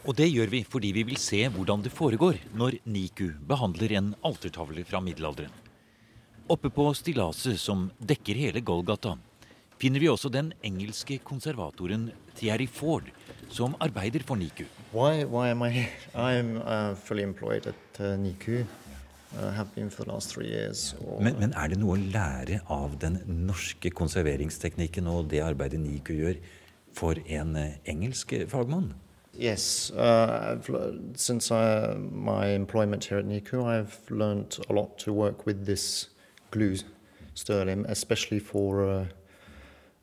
Og 0.04 0.18
det 0.20 0.28
gjør 0.28 0.50
vi 0.52 0.64
fordi 0.68 0.92
vi 0.98 1.06
vil 1.08 1.20
se 1.22 1.46
hvordan 1.48 1.84
det 1.86 1.94
foregår 1.96 2.42
når 2.60 2.82
Niku 2.92 3.30
behandler 3.48 3.96
en 3.96 4.10
altertavle 4.28 4.84
fra 4.88 5.00
middelalderen. 5.04 5.54
Oppe 6.52 6.68
på 6.68 6.90
stillaset 6.92 7.56
som 7.60 7.86
dekker 8.04 8.36
hele 8.36 8.60
Golgata, 8.60 9.16
finner 9.80 10.04
vi 10.04 10.10
også 10.12 10.28
den 10.32 10.52
engelske 10.64 11.22
konservatoren 11.24 12.10
Thierry 12.36 12.68
Ford, 12.68 13.08
som 13.48 13.78
arbeider 13.80 14.26
for 14.28 14.36
NIKU. 14.36 14.66
Why, 14.92 15.24
why 15.24 15.50
am 15.56 15.64
I 15.64 15.88
I'm 16.14 16.58
uh, 16.60 16.96
fully 16.96 17.24
employed 17.24 17.68
at 17.68 18.00
uh, 18.00 18.18
NIKU. 18.20 18.66
Uh, 19.34 19.64
men, 21.20 21.40
men, 21.40 21.54
er 21.58 21.72
det 21.72 21.80
noe 21.82 21.96
å 21.96 22.02
lære 22.02 22.60
av 22.70 23.00
den 23.02 23.16
norske 23.48 23.90
konserveringsteknikken 23.90 25.08
og 25.10 25.32
det 25.32 25.42
arbeidet 25.42 25.80
NIKU 25.82 26.12
gjør, 26.20 26.38
for 26.94 27.16
en 27.26 27.56
uh, 27.56 27.72
engelsk 27.86 28.34
fagmann? 28.48 28.94
Yes. 29.40 29.92
Uh, 29.92 30.58
since 31.16 31.52
I, 31.52 31.96
my 31.98 32.54
employment 32.56 33.06
here 33.06 33.18
at 33.18 33.26
NICU, 33.26 33.66
I've 33.66 33.98
learned 34.10 34.60
a 34.70 34.74
lot 34.74 34.98
to 35.00 35.14
work 35.14 35.48
with 35.48 35.66
this 35.66 36.10
glue 36.52 36.76
sterling, 37.34 37.86
especially 37.90 38.40
for 38.40 38.84
uh, 38.84 39.06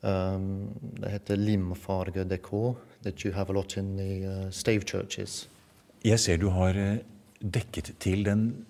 Um, 0.03 0.69
det 0.81 1.09
heter 1.09 1.35
limfargedekor, 1.35 2.75
that 3.03 3.25
you 3.25 3.33
have 3.33 3.49
a 3.49 3.53
lot 3.53 3.77
in 3.77 3.97
the 3.97 4.27
uh, 4.27 4.51
stave 4.51 4.81
churches. 4.81 5.49
Jeg 6.03 6.19
ser 6.19 6.37
du 6.37 6.49
har 6.49 6.73
uh, 6.73 6.97
dekket 7.41 7.93
til 7.99 8.25
den 8.25 8.65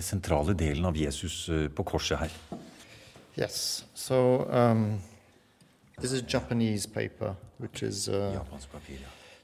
sentrale 0.00 0.52
delen 0.52 0.84
av 0.84 0.96
Jesus 0.96 1.50
på 1.76 1.82
korset 1.82 2.18
her. 2.18 2.32
Yes. 3.38 3.84
So 3.94 4.44
um, 4.50 5.00
this 5.98 6.12
is 6.12 6.22
Japanese 6.22 6.86
paper, 6.86 7.34
which 7.60 7.82
is 7.82 8.08
uh. 8.08 8.32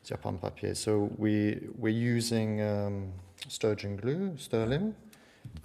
Japan 0.07 0.38
papier. 0.38 0.74
So 0.74 1.11
we 1.18 1.59
we're 1.76 1.88
using 2.16 2.62
um, 2.62 3.12
sturgeon 3.48 3.96
glue, 3.96 4.37
sterling. 4.38 4.94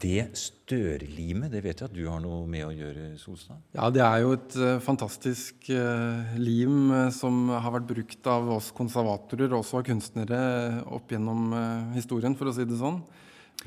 Det 0.01 0.23
størlimet, 0.37 1.51
det 1.53 1.61
vet 1.65 1.81
jeg 1.81 1.89
at 1.89 1.93
du 1.93 2.03
har 2.07 2.21
noe 2.21 2.45
med 2.49 2.65
å 2.65 2.71
gjøre, 2.73 3.11
Solstad? 3.21 3.59
Ja, 3.75 3.89
det 3.93 4.01
er 4.05 4.21
jo 4.23 4.33
et 4.37 4.55
uh, 4.57 4.77
fantastisk 4.81 5.69
uh, 5.73 6.35
lim 6.41 6.89
uh, 6.93 7.09
som 7.13 7.49
har 7.51 7.73
vært 7.75 7.89
brukt 7.89 8.29
av 8.29 8.49
oss 8.57 8.71
konservatorer, 8.77 9.53
også 9.57 9.81
av 9.81 9.87
kunstnere, 9.89 10.41
opp 10.89 11.11
gjennom 11.13 11.53
historien, 11.95 12.37
for 12.37 12.49
å 12.49 12.55
si 12.55 12.65
det 12.65 12.79
sånn. 12.81 13.01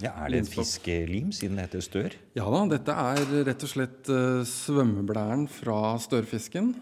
Ja, 0.03 0.11
Er 0.25 0.33
det 0.33 0.41
en 0.43 0.49
fiskelim, 0.51 1.31
siden 1.33 1.59
det 1.59 1.69
heter 1.69 1.85
stør? 1.85 2.15
Ja 2.35 2.49
da, 2.51 2.65
dette 2.73 2.95
er 2.99 3.45
rett 3.47 3.63
og 3.63 3.71
slett 3.71 4.11
svømmeblæren 4.51 5.47
fra 5.51 5.95
størfisken. 6.03 6.73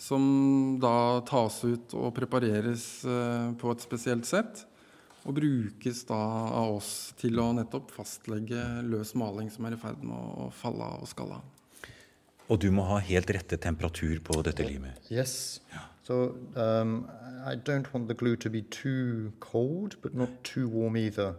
Som 0.00 0.78
da 0.82 1.20
tas 1.28 1.60
ut 1.62 1.92
og 1.94 2.14
prepareres 2.16 2.86
på 3.60 3.74
et 3.74 3.84
spesielt 3.84 4.26
sett. 4.26 4.64
Og 5.22 5.36
brukes 5.36 6.02
da 6.08 6.18
av 6.58 6.78
oss 6.80 7.12
til 7.20 7.38
å 7.38 7.52
nettopp 7.54 7.92
fastlegge 7.94 8.64
løs 8.88 9.12
maling 9.14 9.52
som 9.54 9.68
er 9.68 9.76
i 9.76 9.78
ferd 9.78 10.02
med 10.02 10.16
å 10.16 10.48
falle 10.56 10.88
av 10.96 11.04
og 11.04 11.10
skalle 11.12 11.38
av. 11.38 11.50
Og 12.50 12.58
du 12.60 12.72
må 12.74 12.84
ha 12.88 12.98
helt 12.98 13.30
rette 13.32 13.56
temperatur 13.62 14.18
på 14.26 14.40
dette 14.44 14.66
limet? 14.66 14.98
Yes. 15.12 15.60
So 16.02 16.34
um, 16.56 17.06
I 17.46 17.54
don't 17.54 17.86
want 17.94 18.08
the 18.08 18.14
glue 18.14 18.36
to 18.36 18.50
be 18.50 18.62
too 18.62 19.32
cold, 19.38 19.96
but 20.02 20.14
not 20.14 20.42
too 20.42 20.68
warm 20.68 20.96
either. 20.96 21.36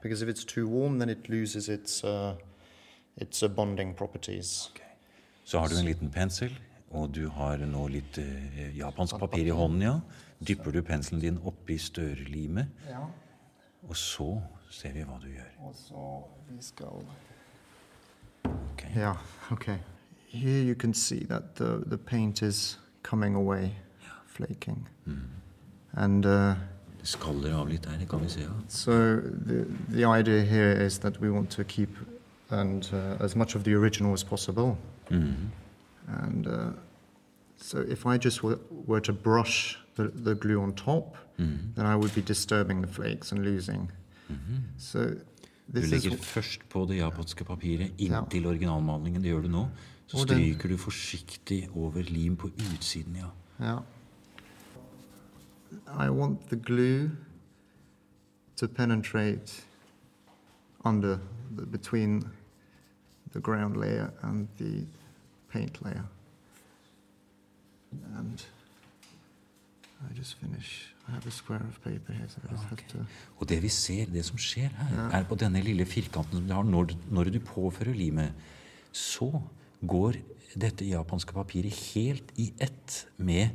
Okay. 0.00 0.08
Because 0.08 0.22
if 0.22 0.28
it's 0.28 0.44
too 0.44 0.66
warm, 0.66 0.98
then 0.98 1.10
it 1.10 1.28
loses 1.28 1.68
its, 1.68 2.02
uh, 2.04 2.34
its 3.16 3.42
uh, 3.42 3.48
bonding 3.48 3.94
properties. 3.94 4.70
Okay. 4.74 4.86
Så 5.44 5.58
har 5.58 5.68
du 5.68 5.78
en 5.78 5.84
liten 5.84 6.10
pensel, 6.10 6.58
og 6.90 7.12
du 7.14 7.28
har 7.28 7.58
nå 7.58 7.86
litt 7.88 8.18
uh, 8.18 8.76
japansk 8.76 9.18
papir 9.18 9.46
i 9.46 9.50
hånden, 9.50 9.82
ja. 9.82 10.00
Dypper 10.40 10.72
du 10.72 10.82
penselen 10.82 11.20
din 11.20 11.38
oppi 11.44 11.76
størlimet, 11.78 12.68
ja. 12.88 13.02
og 13.88 13.96
så 13.96 14.40
ser 14.72 14.94
vi 14.96 15.04
hva 15.04 15.18
du 15.20 15.28
gjør. 15.28 15.50
Og 15.68 15.74
så 15.76 16.04
vi 16.48 16.62
skal 16.64 17.04
okay. 18.72 18.94
Ja, 18.96 19.16
OK. 19.50 19.68
Here 20.32 20.62
you 20.62 20.74
can 20.74 20.94
see 20.94 21.26
that 21.26 21.56
the, 21.56 21.84
the 21.86 21.98
paint 21.98 22.42
is 22.42 22.78
coming 23.02 23.34
away, 23.34 23.74
flaking. 24.26 24.88
Mm. 25.04 25.28
And 25.92 26.24
uh, 26.24 26.54
det 27.00 27.08
skaller 27.08 27.52
av 27.56 27.68
litt 27.68 27.86
her, 27.86 27.98
det 27.98 28.08
kan 28.08 28.22
vi 28.22 28.28
se. 28.28 28.40
Ja. 28.40 28.54
So 28.68 28.92
the, 29.46 29.64
the 29.88 30.04
idea 30.04 30.42
here 30.44 30.86
is 30.86 30.98
that 30.98 31.20
we 31.20 31.30
want 31.30 31.50
to 31.50 31.64
keep 31.64 31.90
and 32.50 32.88
uh, 32.92 33.24
as 33.24 33.36
much 33.36 33.56
of 33.56 33.64
the 33.64 33.74
original 33.74 34.12
as 34.12 34.24
possible. 34.24 34.76
Mm. 35.10 35.50
And 36.06 36.46
uh, 36.46 36.72
so 37.56 37.78
if 37.78 38.06
I 38.06 38.18
just 38.18 38.42
were, 38.42 38.58
were 38.86 39.00
to 39.00 39.12
brush 39.12 39.78
the, 39.94 40.08
the 40.08 40.34
glue 40.34 40.60
on 40.60 40.72
top, 40.74 41.16
mm. 41.38 41.74
then 41.74 41.86
I 41.86 41.96
would 41.96 42.14
be 42.14 42.22
disturbing 42.22 42.80
the 42.82 42.88
flakes 42.88 43.32
and 43.32 43.44
losing. 43.44 43.90
Mm 44.28 44.36
-hmm. 44.36 44.60
So 44.78 44.98
du 45.74 45.80
legger 45.80 46.16
først 46.16 46.68
på 46.68 46.86
det 46.88 46.96
japanske 46.96 47.44
papiret 47.44 47.90
inntil 47.98 48.46
originalmalingen. 48.46 49.22
Det 49.22 49.30
gjør 49.30 49.42
du 49.42 49.48
nå. 49.48 49.68
Så 50.06 50.18
stryker 50.18 50.68
du 50.68 50.76
forsiktig 50.76 51.68
over 51.74 52.02
lim 52.02 52.36
på 52.36 52.50
utsiden, 52.74 53.16
ja. 53.16 53.26
ja. 53.66 53.76
I 55.86 56.10
want 56.10 56.48
the 56.48 56.56
glue 56.56 57.10
to 58.56 58.68
penetrate 58.68 59.62
under, 60.84 61.18
the, 61.56 61.66
between 61.66 62.24
the 63.32 63.40
ground 63.40 63.76
layer 63.76 64.12
and 64.22 64.48
the 64.58 64.84
paint 65.52 65.82
layer. 65.84 66.04
And 68.16 68.42
I 70.08 70.14
just 70.14 70.34
finish. 70.40 70.94
I 71.08 71.12
have 71.12 71.26
a 71.26 71.30
square 71.30 71.62
of 71.68 71.82
paper 71.82 72.12
here, 72.12 72.28
so 72.28 72.40
I 72.44 72.52
just 72.52 72.64
okay. 72.72 72.82
have 72.82 72.88
to 72.92 72.98
Og 73.38 73.48
det 73.48 73.62
vi 73.62 73.68
ser, 73.68 74.06
det 74.06 74.24
som 74.24 74.38
skjer 74.38 74.68
her, 74.68 74.92
yeah. 74.94 75.20
er 75.20 75.24
på 75.24 75.34
denne 75.34 75.62
lille 75.62 75.86
firkanten 75.86 76.38
som 76.38 76.46
du 76.46 76.54
har 76.54 76.62
når, 76.62 76.94
når 77.10 77.24
du 77.24 77.40
påfører 77.40 77.94
limet, 77.94 78.32
så 78.92 79.42
går 79.86 80.20
dette 80.54 80.84
japanske 80.84 81.32
papiret 81.32 81.74
helt 81.94 82.32
i 82.36 82.52
ett 82.60 83.06
med 83.16 83.50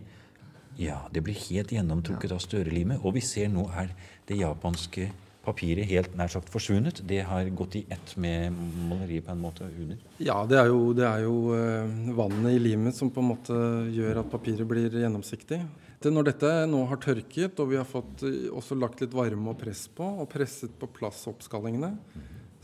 Ja, 0.80 1.06
det 1.12 1.24
blir 1.24 1.38
helt 1.48 1.72
gjennomtrukket 1.72 2.34
av 2.36 2.42
størelimet. 2.44 3.04
Og 3.04 3.16
vi 3.16 3.24
ser 3.24 3.48
nå 3.52 3.68
er 3.76 3.94
det 4.28 4.42
japanske 4.42 5.10
papiret 5.46 5.88
helt 5.90 6.16
nær 6.18 6.32
sagt 6.32 6.50
forsvunnet. 6.54 7.02
Det 7.08 7.22
har 7.28 7.50
gått 7.58 7.78
i 7.80 7.86
ett 7.94 8.16
med 8.22 8.56
maleriet 8.90 9.28
på 9.28 9.34
en 9.36 9.44
måte 9.44 9.68
under? 9.70 10.00
Ja, 10.18 10.42
det 10.50 10.60
er 10.60 10.72
jo, 10.72 10.92
det 10.98 11.06
er 11.08 11.26
jo 11.26 11.36
uh, 11.54 12.14
vannet 12.18 12.56
i 12.58 12.62
limet 12.62 12.98
som 12.98 13.12
på 13.14 13.24
en 13.24 13.32
måte 13.34 13.58
gjør 13.94 14.24
at 14.24 14.32
papiret 14.32 14.68
blir 14.70 14.90
gjennomsiktig. 14.90 15.62
Det, 16.02 16.12
når 16.14 16.32
dette 16.32 16.54
nå 16.70 16.84
har 16.90 17.02
tørket, 17.02 17.60
og 17.62 17.72
vi 17.72 17.80
har 17.80 17.88
fått 17.90 18.26
uh, 18.26 18.50
også 18.58 18.78
lagt 18.80 19.04
litt 19.06 19.16
varme 19.16 19.54
og 19.54 19.60
press 19.62 19.86
på, 19.94 20.08
og 20.24 20.30
presset 20.32 20.74
på 20.82 20.90
plass 20.98 21.24
oppskallingene, 21.32 21.94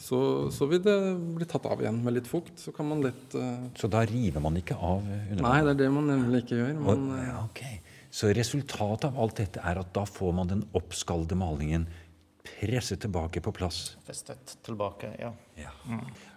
så, 0.02 0.50
så, 0.50 0.66
vil 0.66 0.82
det 0.82 0.98
bli 1.38 1.46
tatt 1.46 1.68
av 1.70 1.82
igjen 1.84 2.00
med 2.02 2.16
litt 2.16 2.26
fukt. 2.26 2.56
Så 2.58 2.74
kan 2.74 2.88
man 2.90 3.04
lett 3.06 3.36
uh... 3.38 3.70
Så 3.78 3.86
da 3.92 4.02
river 4.10 4.42
man 4.42 4.58
ikke 4.58 4.74
av 4.74 5.04
underlaget? 5.06 5.44
Nei, 5.46 5.60
det 5.68 5.76
er 5.76 5.82
det 5.84 5.90
man 5.94 6.10
nemlig 6.10 6.42
ikke 6.42 6.58
gjør. 6.58 6.72
Man, 6.80 7.04
og, 7.14 7.20
ja, 7.22 7.36
okay. 7.46 7.76
Så 8.12 8.32
resultatet 8.36 9.08
av 9.08 9.20
alt 9.24 9.40
dette 9.40 9.62
er 9.64 9.80
at 9.80 9.92
da 9.96 10.04
får 10.08 10.34
man 10.36 10.50
den 10.50 10.64
oppskalde 10.78 11.38
malingen 11.40 11.88
presset 12.42 13.00
tilbake 13.02 13.42
på 13.42 13.52
plass. 13.54 13.98
Festet 14.06 14.58
tilbake, 14.66 15.12
ja. 15.20 15.30
Ja. 15.56 15.72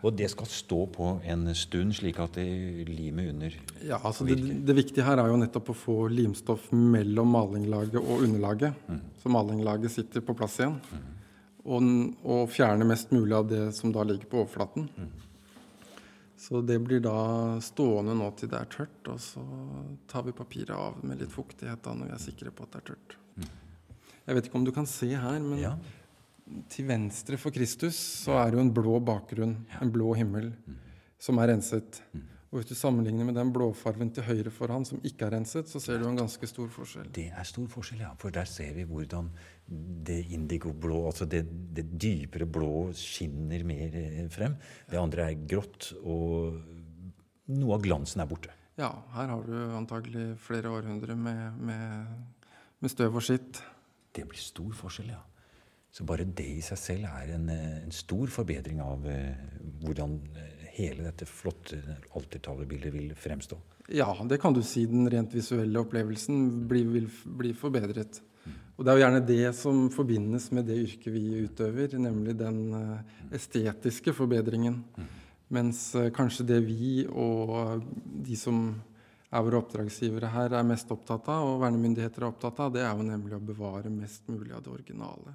Og 0.05 0.13
det 0.17 0.29
skal 0.33 0.49
stå 0.51 0.85
på 0.93 1.09
en 1.25 1.49
stund, 1.57 1.95
slik 1.97 2.21
at 2.23 2.37
det 2.37 2.45
limet 2.91 3.33
under 3.33 3.57
Ja, 3.81 3.99
altså 4.03 4.27
det, 4.29 4.37
det 4.69 4.77
viktige 4.77 5.07
her 5.07 5.23
er 5.23 5.33
jo 5.33 5.41
nettopp 5.41 5.73
å 5.73 5.77
få 5.79 5.97
limstoff 6.13 6.71
mellom 6.77 7.33
malinglaget 7.35 7.99
og 8.03 8.25
underlaget. 8.27 8.87
Så 9.23 9.33
malinglaget 9.33 9.97
sitter 9.97 10.25
på 10.25 10.37
plass 10.37 10.61
igjen. 10.61 10.79
Og, 11.65 11.87
og 12.29 12.51
fjerne 12.53 12.87
mest 12.89 13.15
mulig 13.17 13.35
av 13.39 13.49
det 13.49 13.65
som 13.77 13.93
da 13.93 14.05
ligger 14.05 14.29
på 14.29 14.43
overflaten. 14.45 14.91
Så 16.37 16.61
det 16.66 16.81
blir 16.83 17.01
da 17.05 17.59
stående 17.62 18.14
nå 18.18 18.27
til 18.37 18.51
det 18.51 18.59
er 18.59 18.70
tørt, 18.73 19.09
og 19.09 19.20
så 19.23 19.42
tar 20.11 20.25
vi 20.27 20.35
papiret 20.35 20.75
av 20.75 20.99
med 21.07 21.20
litt 21.23 21.33
fuktighet 21.33 21.83
da 21.85 21.94
når 21.94 22.11
vi 22.11 22.16
er 22.16 22.25
sikre 22.25 22.51
på 22.55 22.66
at 22.66 22.73
det 22.75 22.81
er 22.83 22.88
tørt. 22.92 23.16
Jeg 24.25 24.37
vet 24.38 24.49
ikke 24.49 24.59
om 24.59 24.64
du 24.66 24.73
kan 24.75 24.87
se 24.88 25.11
her, 25.14 25.38
men 25.40 25.59
Ja. 25.62 25.77
til 26.68 26.87
venstre 26.88 27.38
for 27.38 27.51
Kristus 27.55 27.94
så 27.97 28.35
er 28.40 28.51
det 28.51 28.59
jo 28.59 28.64
en 28.66 28.75
blå 28.75 28.99
bakgrunn, 29.05 29.55
en 29.81 29.90
blå 29.92 30.14
himmel, 30.16 30.53
som 31.18 31.38
er 31.38 31.49
renset. 31.55 32.03
Og 32.55 32.61
hvis 32.61 32.69
du 32.71 32.77
sammenligner 32.79 33.27
med 33.27 33.35
den 33.35 33.49
blåfarven 33.51 34.12
til 34.14 34.23
høyre 34.29 34.51
for 34.55 34.71
han 34.71 34.85
som 34.87 35.01
ikke 35.03 35.27
er 35.27 35.33
renset, 35.35 35.67
så 35.67 35.81
ser 35.83 35.99
du 35.99 36.05
en 36.07 36.21
ganske 36.21 36.47
stor 36.47 36.69
forskjell. 36.71 37.09
Det 37.17 37.25
er 37.35 37.49
stor 37.51 37.67
forskjell, 37.73 38.05
ja. 38.05 38.12
For 38.23 38.31
der 38.31 38.47
ser 38.47 38.77
vi 38.77 38.85
hvordan 38.87 39.33
det 40.07 40.21
indigoblå, 40.37 41.01
altså 41.09 41.27
det, 41.27 41.40
det 41.75 41.88
dypere 41.99 42.47
blå, 42.47 42.93
skinner 42.95 43.67
mer 43.67 43.99
eh, 43.99 44.23
frem. 44.31 44.55
Det 44.87 45.03
andre 45.03 45.27
er 45.33 45.43
grått, 45.51 45.90
og 46.07 46.62
noe 47.59 47.75
av 47.75 47.83
glansen 47.83 48.23
er 48.23 48.31
borte. 48.31 48.55
Ja, 48.79 48.93
her 49.19 49.35
har 49.35 49.51
du 49.51 49.59
antagelig 49.75 50.31
flere 50.47 50.71
århundrer 50.79 51.19
med, 51.19 51.59
med, 51.59 52.40
med 52.79 52.95
støv 52.95 53.19
og 53.19 53.27
skitt. 53.27 53.64
Det 54.14 54.29
blir 54.31 54.47
stor 54.47 54.71
forskjell, 54.79 55.11
ja. 55.11 55.25
Så 55.95 56.07
bare 56.07 56.27
det 56.27 56.47
i 56.55 56.62
seg 56.62 56.79
selv 56.79 57.11
er 57.11 57.35
en, 57.35 57.51
eh, 57.51 57.81
en 57.83 57.95
stor 57.95 58.31
forbedring 58.31 58.79
av 58.83 59.11
eh, 59.11 59.43
hvordan 59.83 60.21
hele 60.75 61.07
dette 61.07 61.27
flotte 61.29 61.79
altertavlebildet 62.17 62.95
vil 62.95 63.15
fremstå. 63.19 63.59
Ja, 63.95 64.09
det 64.29 64.41
kan 64.43 64.55
du 64.57 64.63
si. 64.65 64.87
Den 64.89 65.09
rent 65.11 65.35
visuelle 65.35 65.83
opplevelsen 65.83 66.69
blir, 66.69 66.87
vil 66.93 67.11
bli 67.25 67.53
forbedret. 67.57 68.23
Og 68.75 68.83
det 68.83 68.91
er 68.91 68.97
jo 68.97 69.05
gjerne 69.05 69.27
det 69.29 69.51
som 69.55 69.85
forbindes 69.95 70.49
med 70.57 70.67
det 70.67 70.81
yrket 70.83 71.13
vi 71.15 71.45
utøver, 71.45 71.95
nemlig 72.01 72.35
den 72.39 72.59
eh, 72.75 73.13
estetiske 73.39 74.15
forbedringen. 74.17 74.81
Mens 75.55 75.87
eh, 75.95 76.11
kanskje 76.15 76.49
det 76.49 76.59
vi 76.67 77.05
og 77.07 77.85
de 78.27 78.39
som 78.39 78.67
er 79.35 79.45
våre 79.47 79.61
oppdragsgivere 79.63 80.31
her, 80.31 80.57
er 80.59 80.67
mest 80.67 80.91
opptatt 80.95 81.29
av, 81.31 81.47
og 81.55 81.63
vernemyndigheter 81.63 82.23
er 82.23 82.31
opptatt 82.33 82.61
av, 82.63 82.75
det 82.75 82.83
er 82.83 82.93
jo 82.95 83.07
nemlig 83.07 83.39
å 83.39 83.43
bevare 83.43 83.91
mest 83.91 84.27
mulig 84.31 84.55
av 84.55 84.63
det 84.67 84.75
originale. 84.75 85.35